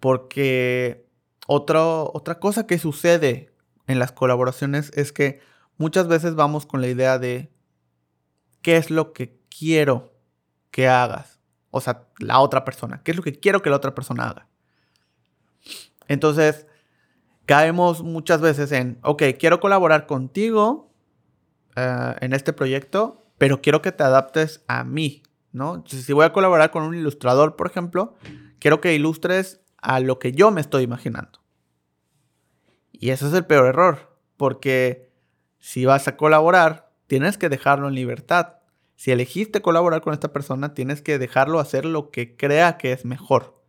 Porque 0.01 1.06
otra 1.47 2.39
cosa 2.41 2.67
que 2.67 2.79
sucede 2.79 3.53
en 3.87 3.99
las 3.99 4.13
colaboraciones 4.13 4.91
es 4.95 5.13
que 5.13 5.41
muchas 5.79 6.09
veces 6.09 6.35
vamos 6.35 6.67
con 6.67 6.81
la 6.81 6.89
idea 6.89 7.19
de 7.19 7.53
qué 8.63 8.77
es 8.77 8.91
lo 8.91 9.13
que 9.13 9.39
quiero 9.49 10.13
que 10.71 10.89
hagas. 10.89 11.39
O 11.71 11.81
sea, 11.81 12.09
la 12.19 12.41
otra 12.41 12.65
persona. 12.65 13.03
¿Qué 13.03 13.13
es 13.13 13.17
lo 13.17 13.23
que 13.23 13.39
quiero 13.39 13.63
que 13.63 13.71
la 13.71 13.77
otra 13.77 13.95
persona 13.95 14.29
haga? 14.29 14.49
Entonces, 16.09 16.67
caemos 17.45 18.03
muchas 18.03 18.41
veces 18.41 18.73
en, 18.73 18.99
ok, 19.03 19.23
quiero 19.39 19.61
colaborar 19.61 20.07
contigo 20.07 20.93
eh, 21.77 22.15
en 22.21 22.33
este 22.33 22.53
proyecto, 22.53 23.25
pero 23.39 23.61
quiero 23.61 23.83
que 23.83 23.93
te 23.93 24.03
adaptes 24.03 24.63
a 24.69 24.85
mí, 24.85 25.23
¿no? 25.53 25.85
Si 25.87 26.13
voy 26.13 26.25
a 26.25 26.33
colaborar 26.33 26.71
con 26.71 26.83
un 26.83 26.95
ilustrador, 26.95 27.57
por 27.57 27.67
ejemplo, 27.69 28.15
quiero 28.59 28.81
que 28.81 28.95
ilustres 28.95 29.61
a 29.87 30.01
lo 30.01 30.19
que 30.19 30.33
yo 30.33 30.51
me 30.51 30.61
estoy 30.61 30.83
imaginando. 30.83 31.39
Y 32.91 33.11
ese 33.11 33.29
es 33.29 33.35
el 33.35 33.47
peor 33.47 33.67
error, 33.67 34.19
porque 34.37 35.13
si 35.61 35.85
vas 35.85 36.09
a 36.09 36.17
colaborar, 36.17 36.93
tienes 37.07 37.39
que 37.39 37.49
dejarlo 37.49 37.87
en 37.87 37.95
libertad. 37.95 38.55
Si 38.97 39.13
elegiste 39.13 39.63
colaborar 39.63 40.01
con 40.01 40.13
esta 40.13 40.33
persona, 40.33 40.75
tienes 40.75 41.03
que 41.03 41.21
dejarlo 41.21 41.61
hacer 41.61 41.85
lo 41.85 42.11
que 42.11 42.37
crea 42.37 42.79
que 42.79 42.91
es 42.91 43.05
mejor. 43.05 43.63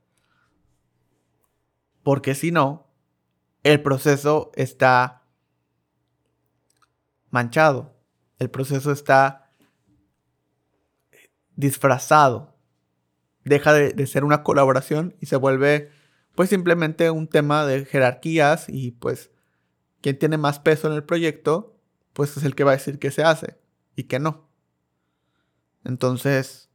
Porque 2.01 2.33
si 2.33 2.51
no, 2.51 2.87
el 3.61 3.83
proceso 3.83 4.51
está 4.55 5.21
manchado. 7.29 7.95
El 8.39 8.49
proceso 8.49 8.91
está 8.91 9.51
disfrazado. 11.55 12.55
Deja 13.43 13.71
de, 13.71 14.07
ser 14.07 14.23
una 14.23 14.41
colaboración 14.41 15.15
y 15.19 15.27
se 15.27 15.35
vuelve 15.35 15.91
pues 16.37 16.51
simplemente 16.51 17.09
un 17.09 17.27
tema 17.27 17.65
de 17.65 17.83
jerarquías 17.83 18.69
y 18.69 18.91
pues 18.91 19.31
quien 20.01 20.19
tiene 20.19 20.37
más 20.37 20.59
peso 20.59 20.87
en 20.87 20.93
el 20.93 21.03
proyecto 21.03 21.75
pues 22.13 22.37
es 22.37 22.43
el 22.43 22.53
que 22.53 22.63
va 22.63 22.73
a 22.73 22.75
decir 22.75 22.99
que 22.99 23.09
se 23.09 23.23
hace 23.23 23.57
y 23.95 24.03
que 24.03 24.19
no. 24.19 24.47
Entonces, 25.83 26.69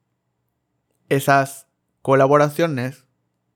esas 1.09 1.69
colaboraciones 2.03 3.07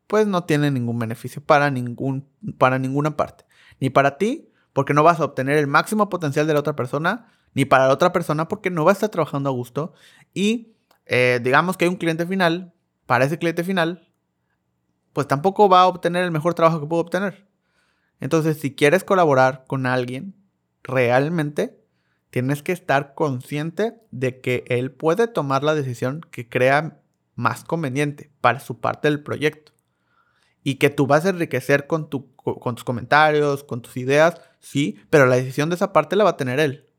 pues 0.07 0.29
no 0.29 0.45
tienen 0.45 0.75
ningún 0.75 0.97
beneficio 1.01 1.43
para, 1.43 1.73
ningún, 1.73 2.29
para 2.57 2.79
ninguna 2.79 3.17
parte. 3.17 3.45
Ni 3.81 3.91
para 3.91 4.17
ti, 4.17 4.53
porque 4.73 4.95
no 4.95 5.03
vas 5.03 5.19
a 5.19 5.25
obtener 5.25 5.59
el 5.59 5.67
máximo 5.67 6.09
potencial 6.09 6.47
de 6.47 6.55
la 6.55 6.61
otra 6.61 6.77
persona, 6.77 7.33
ni 7.53 7.65
para 7.65 7.89
la 7.89 7.93
otra 7.93 8.13
persona, 8.13 8.47
porque 8.47 8.71
no 8.71 8.85
va 8.85 8.93
a 8.93 8.95
estar 8.95 9.09
trabajando 9.09 9.51
a 9.51 9.53
gusto. 9.53 9.93
Y 10.33 10.77
eh, 11.07 11.41
digamos 11.43 11.77
que 11.77 11.87
hay 11.87 11.89
un 11.89 11.97
cliente 11.97 12.27
final, 12.27 12.75
para 13.07 13.25
ese 13.25 13.39
cliente 13.39 13.65
final, 13.65 14.06
pues 15.17 15.27
tampoco 15.27 15.67
va 15.71 15.81
a 15.81 15.87
obtener 15.87 16.25
el 16.25 16.31
mejor 16.31 16.53
trabajo 16.53 16.79
que 16.79 16.87
pudo 16.87 17.01
obtener. 17.01 17.49
Entonces, 18.21 18.59
si 18.61 18.75
quieres 18.75 19.03
colaborar 19.03 19.65
con 19.67 19.87
alguien, 19.87 20.35
realmente 20.83 21.83
tienes 22.29 22.63
que 22.63 22.73
estar 22.73 23.15
consciente 23.15 23.95
de 24.11 24.43
que 24.43 24.65
él 24.69 24.93
puede 24.93 25.27
tomar 25.27 25.65
la 25.65 25.75
decisión 25.75 26.21
que 26.31 26.51
crea 26.51 27.01
más 27.35 27.65
conveniente 27.65 28.31
para 28.43 28.61
su 28.61 28.79
parte 28.79 29.09
del 29.09 29.23
proyecto. 29.23 29.73
Y 30.63 30.75
que 30.75 30.91
tú 30.91 31.07
vas 31.07 31.25
a 31.25 31.31
enriquecer 31.31 31.87
con, 31.87 32.11
con 32.37 32.75
tus 32.75 32.85
comentarios, 32.85 33.65
con 33.65 33.81
tus 33.81 33.97
ideas, 33.97 34.39
sí, 34.61 35.01
pero 35.09 35.25
la 35.25 35.37
decisión 35.37 35.71
de 35.71 35.77
esa 35.77 35.95
parte 35.95 36.15
la 36.15 36.25
va 36.25 36.31
a 36.33 36.37
tener 36.37 36.61
él. 36.61 36.91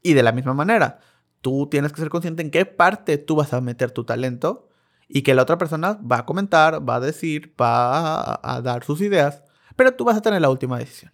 Y 0.00 0.14
de 0.14 0.22
la 0.22 0.32
misma 0.32 0.54
manera, 0.54 1.00
tú 1.42 1.68
tienes 1.70 1.92
que 1.92 2.00
ser 2.00 2.08
consciente 2.08 2.40
en 2.40 2.50
qué 2.50 2.64
parte 2.64 3.18
tú 3.18 3.36
vas 3.36 3.52
a 3.52 3.60
meter 3.60 3.90
tu 3.90 4.04
talento 4.04 4.70
y 5.08 5.22
que 5.22 5.34
la 5.34 5.42
otra 5.42 5.58
persona 5.58 5.94
va 5.94 6.18
a 6.18 6.26
comentar, 6.26 6.88
va 6.88 6.96
a 6.96 7.00
decir, 7.00 7.54
va 7.60 8.40
a, 8.42 8.60
dar 8.60 8.84
sus 8.84 9.00
ideas, 9.00 9.42
pero 9.76 9.94
tú 9.94 10.04
vas 10.04 10.16
a 10.16 10.22
tener 10.22 10.40
la 10.40 10.50
última 10.50 10.78
decisión. 10.78 11.12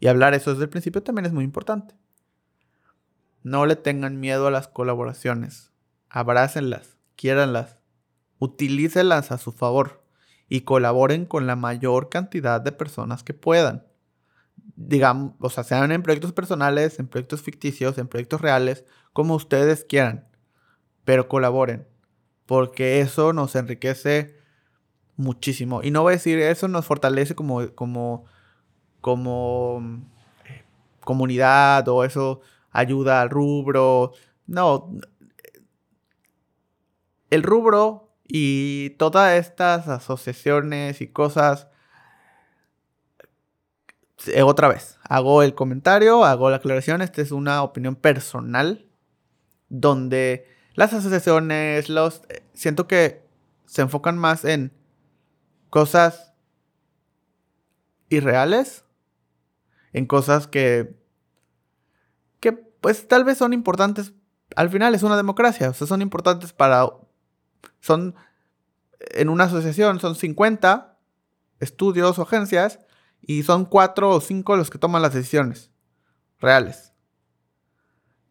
Y 0.00 0.06
hablar 0.06 0.34
eso 0.34 0.50
desde 0.50 0.64
el 0.64 0.70
principio 0.70 1.02
también 1.02 1.26
es 1.26 1.32
muy 1.32 1.44
importante. 1.44 1.94
No 3.42 3.66
le 3.66 3.76
tengan 3.76 4.20
miedo 4.20 4.46
a 4.46 4.50
las 4.50 4.68
colaboraciones. 4.68 5.72
Abrácenlas, 6.08 6.98
quiéranlas, 7.16 7.82
utilícelas 8.38 9.32
a 9.32 9.38
su 9.38 9.52
favor 9.52 10.04
y 10.48 10.62
colaboren 10.62 11.26
con 11.26 11.46
la 11.46 11.56
mayor 11.56 12.08
cantidad 12.08 12.60
de 12.60 12.72
personas 12.72 13.24
que 13.24 13.34
puedan. 13.34 13.84
Digamos, 14.76 15.34
o 15.40 15.50
sea, 15.50 15.64
sean 15.64 15.90
en 15.90 16.02
proyectos 16.02 16.32
personales, 16.32 17.00
en 17.00 17.08
proyectos 17.08 17.42
ficticios, 17.42 17.98
en 17.98 18.06
proyectos 18.06 18.40
reales, 18.40 18.84
como 19.12 19.34
ustedes 19.34 19.84
quieran, 19.84 20.28
pero 21.04 21.28
colaboren, 21.28 21.88
porque 22.48 23.00
eso 23.00 23.34
nos 23.34 23.54
enriquece 23.56 24.34
muchísimo. 25.16 25.82
Y 25.82 25.90
no 25.90 26.00
voy 26.00 26.12
a 26.12 26.16
decir, 26.16 26.38
eso 26.38 26.66
nos 26.66 26.86
fortalece 26.86 27.34
como, 27.34 27.74
como, 27.74 28.24
como 29.02 29.82
eh, 30.46 30.64
comunidad 31.04 31.86
o 31.88 32.04
eso 32.04 32.40
ayuda 32.70 33.20
al 33.20 33.28
rubro. 33.28 34.12
No, 34.46 34.90
el 37.28 37.42
rubro 37.42 38.14
y 38.26 38.90
todas 38.98 39.38
estas 39.38 39.86
asociaciones 39.86 41.02
y 41.02 41.08
cosas 41.08 41.68
eh, 44.26 44.42
otra 44.42 44.68
vez, 44.68 44.98
hago 45.02 45.42
el 45.42 45.54
comentario, 45.54 46.24
hago 46.24 46.48
la 46.48 46.56
aclaración, 46.56 47.02
esta 47.02 47.20
es 47.20 47.30
una 47.30 47.62
opinión 47.62 47.94
personal 47.94 48.86
donde 49.68 50.57
las 50.78 50.92
asociaciones, 50.92 51.88
los 51.88 52.22
eh, 52.28 52.44
siento 52.54 52.86
que 52.86 53.26
se 53.66 53.82
enfocan 53.82 54.16
más 54.16 54.44
en 54.44 54.72
cosas 55.70 56.34
irreales, 58.08 58.84
en 59.92 60.06
cosas 60.06 60.46
que 60.46 60.96
que 62.38 62.52
pues 62.52 63.08
tal 63.08 63.24
vez 63.24 63.38
son 63.38 63.52
importantes, 63.52 64.12
al 64.54 64.70
final 64.70 64.94
es 64.94 65.02
una 65.02 65.16
democracia, 65.16 65.68
o 65.70 65.74
sea, 65.74 65.88
son 65.88 66.00
importantes 66.00 66.52
para 66.52 66.88
son 67.80 68.14
en 69.00 69.30
una 69.30 69.44
asociación 69.44 69.98
son 69.98 70.14
50 70.14 70.96
estudios 71.58 72.20
o 72.20 72.22
agencias 72.22 72.78
y 73.20 73.42
son 73.42 73.64
cuatro 73.64 74.10
o 74.10 74.20
cinco 74.20 74.54
los 74.54 74.70
que 74.70 74.78
toman 74.78 75.02
las 75.02 75.12
decisiones 75.12 75.72
reales. 76.38 76.92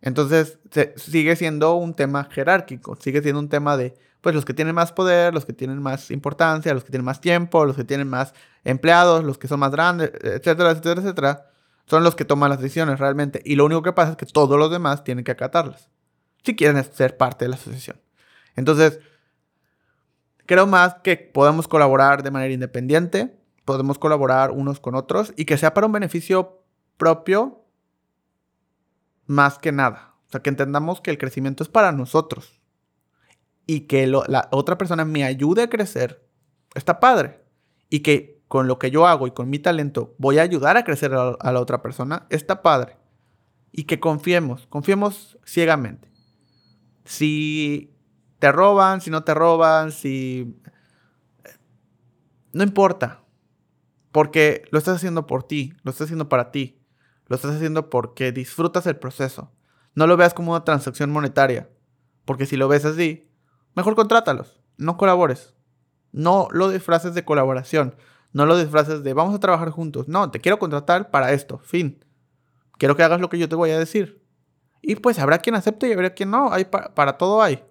Entonces 0.01 0.59
sigue 0.95 1.35
siendo 1.35 1.75
un 1.75 1.93
tema 1.93 2.25
jerárquico, 2.31 2.95
sigue 2.99 3.21
siendo 3.21 3.39
un 3.39 3.49
tema 3.49 3.77
de 3.77 3.95
pues 4.21 4.35
los 4.35 4.45
que 4.45 4.53
tienen 4.53 4.75
más 4.75 4.91
poder, 4.91 5.33
los 5.33 5.45
que 5.45 5.53
tienen 5.53 5.81
más 5.81 6.11
importancia, 6.11 6.73
los 6.73 6.83
que 6.83 6.91
tienen 6.91 7.05
más 7.05 7.21
tiempo, 7.21 7.65
los 7.65 7.75
que 7.75 7.83
tienen 7.83 8.07
más 8.07 8.33
empleados, 8.63 9.23
los 9.23 9.37
que 9.37 9.47
son 9.47 9.59
más 9.59 9.71
grandes, 9.71 10.11
etcétera, 10.21 10.71
etcétera, 10.71 11.01
etcétera, 11.01 11.51
son 11.85 12.03
los 12.03 12.15
que 12.15 12.25
toman 12.25 12.49
las 12.49 12.59
decisiones 12.59 12.99
realmente. 12.99 13.41
Y 13.45 13.55
lo 13.55 13.65
único 13.65 13.81
que 13.81 13.93
pasa 13.93 14.11
es 14.11 14.17
que 14.17 14.25
todos 14.25 14.57
los 14.57 14.69
demás 14.69 15.03
tienen 15.03 15.23
que 15.23 15.31
acatarlas, 15.31 15.89
si 16.43 16.55
quieren 16.55 16.83
ser 16.83 17.15
parte 17.15 17.45
de 17.45 17.49
la 17.49 17.55
asociación. 17.55 18.01
Entonces, 18.55 18.99
creo 20.45 20.67
más 20.67 20.95
que 21.03 21.17
podemos 21.17 21.67
colaborar 21.67 22.23
de 22.23 22.31
manera 22.31 22.53
independiente, 22.53 23.37
podemos 23.65 23.99
colaborar 23.99 24.51
unos 24.51 24.79
con 24.79 24.95
otros 24.95 25.33
y 25.35 25.45
que 25.45 25.57
sea 25.57 25.73
para 25.73 25.87
un 25.87 25.93
beneficio 25.93 26.63
propio 26.97 27.66
más 29.27 29.59
que 29.59 29.71
nada. 29.71 30.15
O 30.27 30.31
sea, 30.31 30.41
que 30.41 30.49
entendamos 30.49 30.99
que 31.01 31.11
el 31.11 31.17
crecimiento 31.17 31.63
es 31.63 31.69
para 31.69 31.91
nosotros 31.91 32.61
y 33.65 33.81
que 33.81 34.07
la 34.07 34.47
otra 34.51 34.77
persona 34.77 35.05
me 35.05 35.23
ayude 35.23 35.61
a 35.63 35.69
crecer, 35.69 36.25
está 36.73 36.99
padre. 36.99 37.43
Y 37.89 37.99
que 37.99 38.41
con 38.47 38.67
lo 38.67 38.79
que 38.79 38.91
yo 38.91 39.05
hago 39.05 39.27
y 39.27 39.31
con 39.31 39.49
mi 39.49 39.59
talento 39.59 40.15
voy 40.17 40.39
a 40.39 40.41
ayudar 40.41 40.77
a 40.77 40.83
crecer 40.83 41.13
a 41.13 41.51
la 41.51 41.59
otra 41.59 41.81
persona, 41.81 42.25
está 42.29 42.61
padre. 42.61 42.97
Y 43.71 43.83
que 43.83 43.99
confiemos, 43.99 44.67
confiemos 44.67 45.37
ciegamente. 45.45 46.09
Si 47.03 47.93
te 48.39 48.51
roban, 48.51 49.01
si 49.01 49.09
no 49.11 49.23
te 49.23 49.33
roban, 49.33 49.91
si... 49.91 50.55
No 52.53 52.63
importa. 52.63 53.21
Porque 54.11 54.63
lo 54.71 54.79
estás 54.79 54.95
haciendo 54.95 55.27
por 55.27 55.43
ti, 55.43 55.73
lo 55.83 55.91
estás 55.91 56.05
haciendo 56.05 56.29
para 56.29 56.51
ti, 56.51 56.76
lo 57.27 57.35
estás 57.35 57.55
haciendo 57.55 57.89
porque 57.89 58.31
disfrutas 58.31 58.87
el 58.87 58.97
proceso. 58.97 59.51
No 59.93 60.07
lo 60.07 60.17
veas 60.17 60.33
como 60.33 60.51
una 60.51 60.63
transacción 60.63 61.11
monetaria, 61.11 61.69
porque 62.25 62.45
si 62.45 62.57
lo 62.57 62.67
ves 62.67 62.85
así, 62.85 63.29
mejor 63.75 63.95
contrátalos, 63.95 64.61
no 64.77 64.97
colabores. 64.97 65.53
No 66.11 66.47
lo 66.51 66.69
disfraces 66.69 67.13
de 67.13 67.25
colaboración, 67.25 67.95
no 68.31 68.45
lo 68.45 68.57
disfraces 68.57 69.03
de 69.03 69.13
vamos 69.13 69.35
a 69.35 69.39
trabajar 69.39 69.69
juntos. 69.71 70.07
No, 70.07 70.31
te 70.31 70.39
quiero 70.39 70.59
contratar 70.59 71.11
para 71.11 71.33
esto, 71.33 71.59
fin. 71.59 72.03
Quiero 72.77 72.95
que 72.95 73.03
hagas 73.03 73.19
lo 73.19 73.29
que 73.29 73.39
yo 73.39 73.49
te 73.49 73.55
voy 73.55 73.71
a 73.71 73.79
decir. 73.79 74.23
Y 74.81 74.95
pues 74.95 75.19
habrá 75.19 75.39
quien 75.39 75.55
acepte 75.55 75.87
y 75.87 75.93
habrá 75.93 76.11
quien 76.11 76.31
no, 76.31 76.51
hay 76.51 76.65
para, 76.65 76.93
para 76.93 77.17
todo 77.17 77.41
hay. 77.41 77.63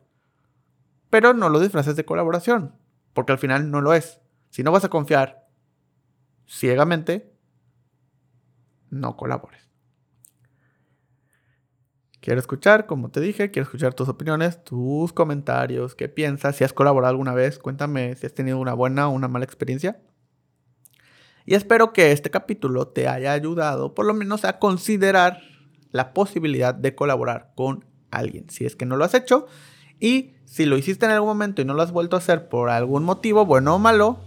Pero 1.08 1.32
no 1.32 1.48
lo 1.48 1.60
disfraces 1.60 1.96
de 1.96 2.04
colaboración, 2.04 2.74
porque 3.14 3.32
al 3.32 3.38
final 3.38 3.70
no 3.70 3.80
lo 3.80 3.94
es. 3.94 4.20
Si 4.50 4.62
no 4.62 4.72
vas 4.72 4.84
a 4.84 4.90
confiar 4.90 5.46
ciegamente, 6.46 7.35
no 8.96 9.16
colabores. 9.16 9.68
Quiero 12.20 12.40
escuchar, 12.40 12.86
como 12.86 13.10
te 13.10 13.20
dije, 13.20 13.50
quiero 13.50 13.64
escuchar 13.64 13.94
tus 13.94 14.08
opiniones, 14.08 14.64
tus 14.64 15.12
comentarios, 15.12 15.94
qué 15.94 16.08
piensas, 16.08 16.56
si 16.56 16.64
has 16.64 16.72
colaborado 16.72 17.10
alguna 17.10 17.34
vez, 17.34 17.58
cuéntame 17.58 18.16
si 18.16 18.26
has 18.26 18.34
tenido 18.34 18.58
una 18.58 18.74
buena 18.74 19.08
o 19.08 19.12
una 19.12 19.28
mala 19.28 19.44
experiencia. 19.44 20.00
Y 21.44 21.54
espero 21.54 21.92
que 21.92 22.10
este 22.10 22.30
capítulo 22.30 22.88
te 22.88 23.06
haya 23.06 23.32
ayudado 23.32 23.94
por 23.94 24.06
lo 24.06 24.14
menos 24.14 24.44
a 24.44 24.58
considerar 24.58 25.40
la 25.92 26.12
posibilidad 26.12 26.74
de 26.74 26.96
colaborar 26.96 27.52
con 27.54 27.84
alguien, 28.10 28.50
si 28.50 28.66
es 28.66 28.74
que 28.74 28.86
no 28.86 28.96
lo 28.96 29.04
has 29.04 29.14
hecho. 29.14 29.46
Y 30.00 30.32
Si 30.46 30.64
lo 30.64 30.78
hiciste 30.78 31.06
en 31.06 31.12
algún 31.12 31.28
momento 31.28 31.60
y 31.60 31.64
no 31.64 31.74
lo 31.74 31.82
has 31.82 31.90
vuelto 31.90 32.14
a 32.14 32.20
hacer 32.20 32.48
por 32.48 32.70
algún 32.70 33.02
motivo, 33.02 33.44
bueno 33.44 33.74
o 33.74 33.78
malo, 33.80 34.20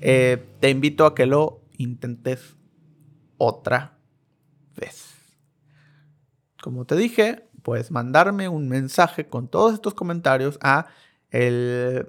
eh, 0.00 0.46
te 0.60 0.70
invito 0.70 1.04
a 1.04 1.16
que 1.16 1.26
lo 1.26 1.62
intentes 1.76 2.56
otra 3.38 3.93
vez. 4.74 5.14
Como 6.62 6.84
te 6.84 6.96
dije, 6.96 7.48
puedes 7.62 7.90
mandarme 7.90 8.48
un 8.48 8.68
mensaje 8.68 9.28
con 9.28 9.48
todos 9.48 9.74
estos 9.74 9.94
comentarios 9.94 10.58
a 10.62 10.86
el, 11.30 12.08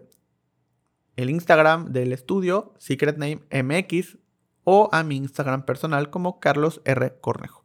el 1.15 1.30
Instagram 1.30 1.91
del 1.91 2.13
estudio 2.13 2.73
Secret 2.78 3.17
Name 3.17 3.41
MX 3.51 4.17
o 4.63 4.89
a 4.91 5.04
mi 5.04 5.17
Instagram 5.17 5.65
personal 5.65 6.10
como 6.10 6.39
Carlos 6.39 6.82
R. 6.86 7.17
Cornejo. 7.21 7.63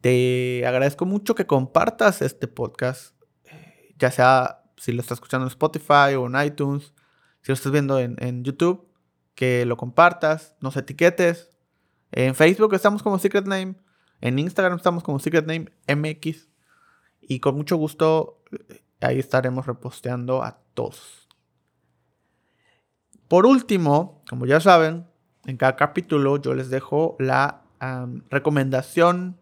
Te 0.00 0.64
agradezco 0.66 1.04
mucho 1.04 1.34
que 1.34 1.46
compartas 1.46 2.22
este 2.22 2.48
podcast, 2.48 3.14
eh, 3.44 3.94
ya 3.98 4.10
sea 4.10 4.62
si 4.76 4.92
lo 4.92 5.02
estás 5.02 5.16
escuchando 5.16 5.46
en 5.46 5.50
Spotify 5.50 6.14
o 6.16 6.26
en 6.26 6.42
iTunes, 6.42 6.94
si 7.42 7.48
lo 7.48 7.54
estás 7.54 7.70
viendo 7.70 7.98
en, 7.98 8.16
en 8.18 8.42
YouTube, 8.42 8.88
que 9.34 9.66
lo 9.66 9.76
compartas, 9.76 10.56
nos 10.60 10.76
etiquetes. 10.76 11.49
En 12.12 12.34
Facebook 12.34 12.74
estamos 12.74 13.02
como 13.02 13.18
Secret 13.18 13.46
Name, 13.46 13.76
en 14.20 14.38
Instagram 14.38 14.76
estamos 14.76 15.02
como 15.02 15.18
Secret 15.18 15.46
Name 15.46 15.70
MX 15.86 16.48
y 17.20 17.40
con 17.40 17.56
mucho 17.56 17.76
gusto 17.76 18.42
ahí 19.00 19.18
estaremos 19.18 19.66
reposteando 19.66 20.42
a 20.42 20.58
todos. 20.74 21.28
Por 23.28 23.46
último, 23.46 24.22
como 24.28 24.46
ya 24.46 24.60
saben, 24.60 25.06
en 25.46 25.56
cada 25.56 25.76
capítulo 25.76 26.36
yo 26.36 26.54
les 26.54 26.68
dejo 26.68 27.16
la 27.18 27.62
recomendación 28.28 29.38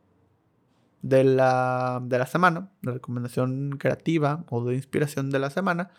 de 1.03 1.25
la, 1.25 2.01
de 2.03 2.19
la 2.19 2.27
semana, 2.27 2.71
la 2.83 2.93
recomendación 2.93 3.79
creativa 3.79 4.45
o 4.51 4.65
de 4.65 4.75
inspiración 4.75 5.31
de 5.31 5.39
la 5.39 5.51
semana. 5.51 5.91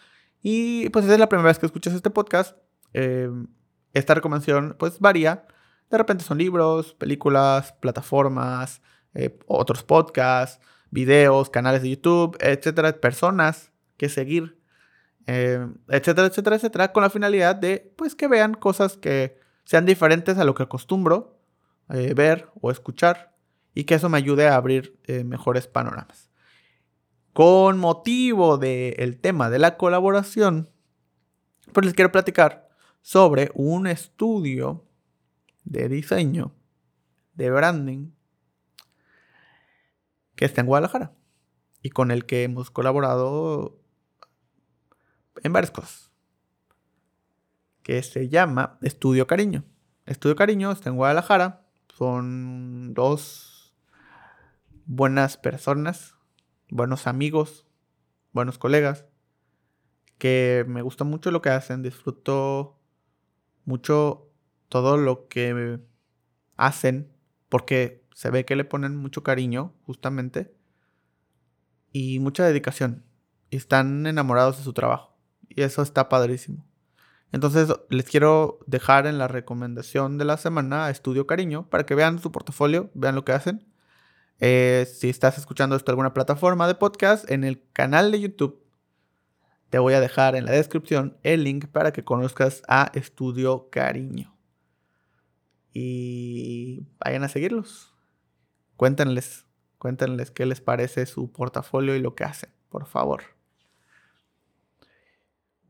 Y 0.42 0.90
pues 0.90 1.06
es 1.06 1.20
la 1.20 1.30
primera 1.30 1.48
vez 1.48 1.60
que 1.60 1.66
escuchas 1.66 1.94
este 1.94 2.10
podcast. 2.10 2.58
Em, 2.94 3.48
esta 3.94 4.14
recomendación 4.14 4.76
pues 4.78 5.00
varía. 5.00 5.48
De 5.90 5.98
repente 5.98 6.24
son 6.24 6.38
libros, 6.38 6.94
películas, 6.94 7.74
plataformas, 7.74 8.82
eh, 9.14 9.38
otros 9.48 9.84
podcasts, 9.84 10.60
videos, 10.92 11.50
canales 11.50 11.82
de 11.82 11.92
YouTube, 11.92 12.38
etcétera, 12.40 12.94
personas 13.00 13.72
que 13.98 14.10
seguir, 14.10 14.60
em, 15.26 15.76
etcétera, 15.88 16.28
etcétera, 16.28 16.56
etcétera, 16.56 16.92
con 16.92 17.04
la 17.04 17.10
finalidad 17.10 17.56
de 17.56 17.94
pues 17.98 18.16
que 18.16 18.28
vean 18.28 18.54
cosas 18.54 18.98
que 18.98 19.40
sean 19.64 19.86
diferentes 19.86 20.38
a 20.38 20.44
lo 20.46 20.56
que 20.56 20.64
acostumbro 20.64 21.40
eh, 21.90 22.14
ver 22.14 22.50
o 22.62 22.72
escuchar 22.72 23.36
y 23.74 23.86
que 23.86 23.96
eso 23.96 24.10
me 24.10 24.18
ayude 24.18 24.48
a 24.48 24.56
abrir 24.56 25.00
eh, 25.06 25.24
mejores 25.24 25.68
panoramas. 25.68 26.30
Con 27.34 27.78
motivo 27.78 28.58
del 28.58 29.20
tema 29.20 29.50
de 29.50 29.60
la 29.60 29.78
colaboración, 29.78 30.70
pues 31.72 31.86
les 31.86 31.96
quiero 31.96 32.12
platicar 32.12 32.70
sobre 33.02 33.52
un 33.54 33.88
estudio 33.88 34.89
de 35.64 35.90
diseño, 35.90 36.54
de 37.34 37.52
branding, 37.52 38.12
que 40.36 40.46
está 40.46 40.62
en 40.62 40.68
Guadalajara 40.68 41.14
y 41.82 41.90
con 41.90 42.12
el 42.12 42.26
que 42.26 42.44
hemos 42.44 42.72
colaborado 42.72 43.80
en 45.44 45.54
varias 45.54 45.72
cosas 45.72 46.10
que 47.90 48.04
se 48.04 48.30
llama 48.30 48.78
Estudio 48.84 49.26
Cariño. 49.26 49.64
Estudio 50.06 50.36
Cariño 50.36 50.72
está 50.72 50.90
en 50.92 50.96
Guadalajara. 50.96 51.66
Son 51.98 52.94
dos 52.94 53.74
buenas 54.86 55.38
personas, 55.38 56.14
buenos 56.70 57.08
amigos, 57.08 57.66
buenos 58.32 58.60
colegas, 58.60 59.06
que 60.20 60.66
me 60.68 60.84
gusta 60.84 61.04
mucho 61.04 61.32
lo 61.32 61.42
que 61.42 61.50
hacen. 61.50 61.82
Disfruto 61.82 62.80
mucho 63.66 64.29
todo 64.70 64.98
lo 64.98 65.28
que 65.28 65.80
hacen 66.56 67.12
porque 67.50 68.06
se 68.14 68.30
ve 68.30 68.46
que 68.46 68.56
le 68.56 68.66
ponen 68.66 68.96
mucho 68.96 69.24
cariño, 69.24 69.74
justamente, 69.86 70.54
y 71.92 72.20
mucha 72.20 72.46
dedicación. 72.46 73.04
Y 73.50 73.58
están 73.58 74.06
enamorados 74.06 74.58
de 74.58 74.64
su 74.64 74.74
trabajo. 74.74 75.18
Y 75.48 75.64
eso 75.64 75.82
está 75.82 76.08
padrísimo. 76.10 76.66
Entonces 77.32 77.70
les 77.90 78.06
quiero 78.06 78.60
dejar 78.68 79.08
en 79.08 79.18
la 79.18 79.28
recomendación 79.28 80.18
de 80.18 80.26
la 80.26 80.38
semana 80.38 80.90
Estudio 80.90 81.28
Cariño 81.28 81.70
para 81.70 81.86
que 81.86 81.96
vean 81.96 82.20
su 82.20 82.32
portafolio, 82.32 82.90
vean 82.94 83.16
lo 83.16 83.26
que 83.26 83.34
hacen. 83.34 83.68
Eh, 84.40 84.88
si 84.92 85.10
estás 85.10 85.38
escuchando 85.38 85.76
esto 85.76 85.92
en 85.92 85.94
alguna 85.94 86.14
plataforma 86.14 86.68
de 86.68 86.76
podcast, 86.76 87.30
en 87.30 87.44
el 87.44 87.64
canal 87.74 88.12
de 88.12 88.22
YouTube 88.22 88.64
te 89.70 89.78
voy 89.78 89.94
a 89.94 90.02
dejar 90.02 90.36
en 90.36 90.46
la 90.46 90.52
descripción 90.52 91.18
el 91.24 91.44
link 91.44 91.68
para 91.68 91.94
que 91.94 92.04
conozcas 92.04 92.64
a 92.68 92.92
Estudio 92.94 93.70
Cariño. 93.70 94.39
Y 95.74 96.84
vayan 97.04 97.24
a 97.24 97.30
seguirlos. 97.30 97.94
Cuéntenles, 98.76 99.46
cuéntenles 99.78 100.32
qué 100.32 100.46
les 100.46 100.62
parece 100.62 101.06
su 101.06 101.32
portafolio 101.32 101.96
y 101.96 102.02
lo 102.02 102.16
que 102.16 102.24
hacen, 102.24 102.50
por 102.70 102.86
favor. 102.86 103.24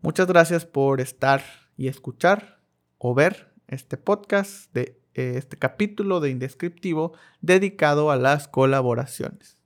Muchas 0.01 0.27
gracias 0.27 0.65
por 0.65 1.01
estar 1.01 1.43
y 1.75 1.87
escuchar 1.87 2.61
o 2.97 3.13
ver 3.13 3.53
este 3.67 3.97
podcast 3.97 4.73
de 4.73 5.01
eh, 5.13 5.33
este 5.35 5.57
capítulo 5.57 6.19
de 6.19 6.29
Indescriptivo 6.29 7.13
dedicado 7.41 8.11
a 8.11 8.15
las 8.15 8.47
colaboraciones. 8.47 9.57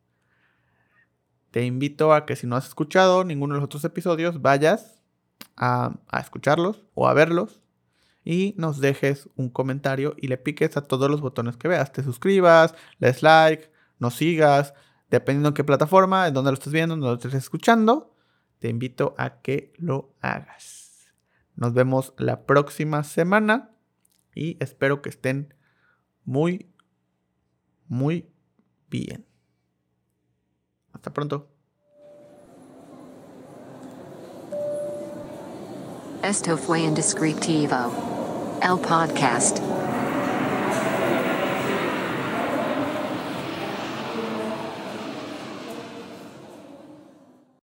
Te 1.52 1.66
invito 1.66 2.14
a 2.14 2.26
que 2.26 2.36
si 2.36 2.48
no 2.48 2.56
has 2.56 2.68
escuchado 2.68 3.24
ninguno 3.24 3.54
de 3.54 3.60
los 3.60 3.66
otros 3.66 3.84
episodios, 3.84 4.42
vayas 4.42 5.04
a, 5.56 6.00
a 6.08 6.20
escucharlos 6.20 6.86
o 6.96 7.08
a 7.08 7.14
verlos 7.14 7.63
y 8.24 8.56
nos 8.58 8.80
dejes 8.80 9.30
un 9.36 9.50
comentario 9.50 10.16
y 10.18 10.28
le 10.28 10.38
piques 10.38 10.78
a 10.78 10.82
todos 10.82 11.10
los 11.10 11.22
botones 11.22 11.58
que 11.58 11.68
veas. 11.68 11.92
Te 11.92 12.04
suscribas, 12.04 12.74
le 13.00 13.08
des 13.08 13.24
like, 13.24 13.72
nos 14.00 14.16
sigas, 14.16 14.74
dependiendo 15.10 15.50
en 15.50 15.56
qué 15.56 15.64
plataforma, 15.64 16.28
en 16.28 16.34
dónde 16.34 16.52
lo 16.52 16.56
estés 16.56 16.74
viendo, 16.74 16.96
en 16.96 17.02
dónde 17.02 17.16
lo 17.16 17.18
estés 17.18 17.34
escuchando 17.34 18.14
te 18.64 18.70
invito 18.70 19.14
a 19.18 19.42
que 19.42 19.74
lo 19.76 20.16
hagas. 20.22 21.12
Nos 21.58 21.74
vemos 21.74 22.14
la 22.18 22.46
próxima 22.46 23.04
semana 23.04 23.72
y 24.34 24.56
espero 24.64 25.02
que 25.02 25.10
estén 25.10 25.54
muy, 26.24 26.72
muy 27.90 28.32
bien. 28.90 29.26
Hasta 30.94 31.12
pronto. 31.12 31.50
Esto 36.24 36.56
fue 36.58 36.80
Indescriptivo. 36.80 38.13
El 38.64 38.78
podcast. 38.80 39.83